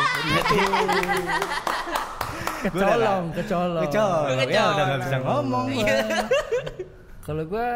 [2.64, 3.82] Kecolong, kecolong.
[3.86, 5.66] Kecolong, ya udah gak bisa ngomong
[7.24, 7.68] Kalau gua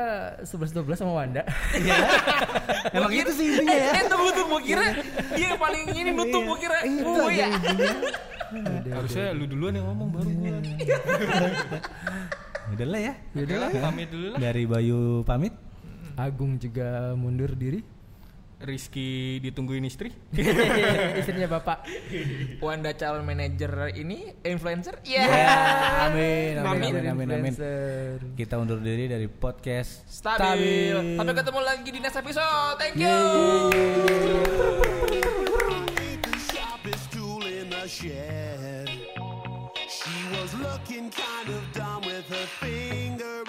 [0.45, 1.41] 11 12 sama Wanda.
[2.97, 3.91] Emang itu sih intinya ya.
[3.97, 4.93] Eh, tunggu tunggu, kira
[5.33, 6.79] dia yang paling ini nutup, gua kira.
[7.01, 7.49] Oh ya.
[8.93, 10.49] harusnya lu duluan yang ngomong baru gue
[12.73, 13.13] Udah lah ya.
[13.37, 15.53] Oke lah pamit dulu lah Dari Bayu pamit.
[16.17, 17.81] Agung juga mundur diri.
[18.59, 20.11] Rizky ditungguin istri
[21.23, 21.87] Istrinya Bapak.
[22.59, 24.99] Wanda calon manajer ini influencer?
[25.07, 25.23] Iya.
[25.31, 25.55] Ya,
[26.11, 26.91] amin, amin, Amin.
[26.91, 27.53] amin, amin, amin.
[27.55, 28.19] Influencer.
[28.35, 31.15] Kita undur diri dari podcast Stabil.
[31.15, 32.77] Sampai ketemu lagi di next episode.
[32.83, 33.15] Thank you.
[39.89, 43.43] She was looking kind of dumb with her finger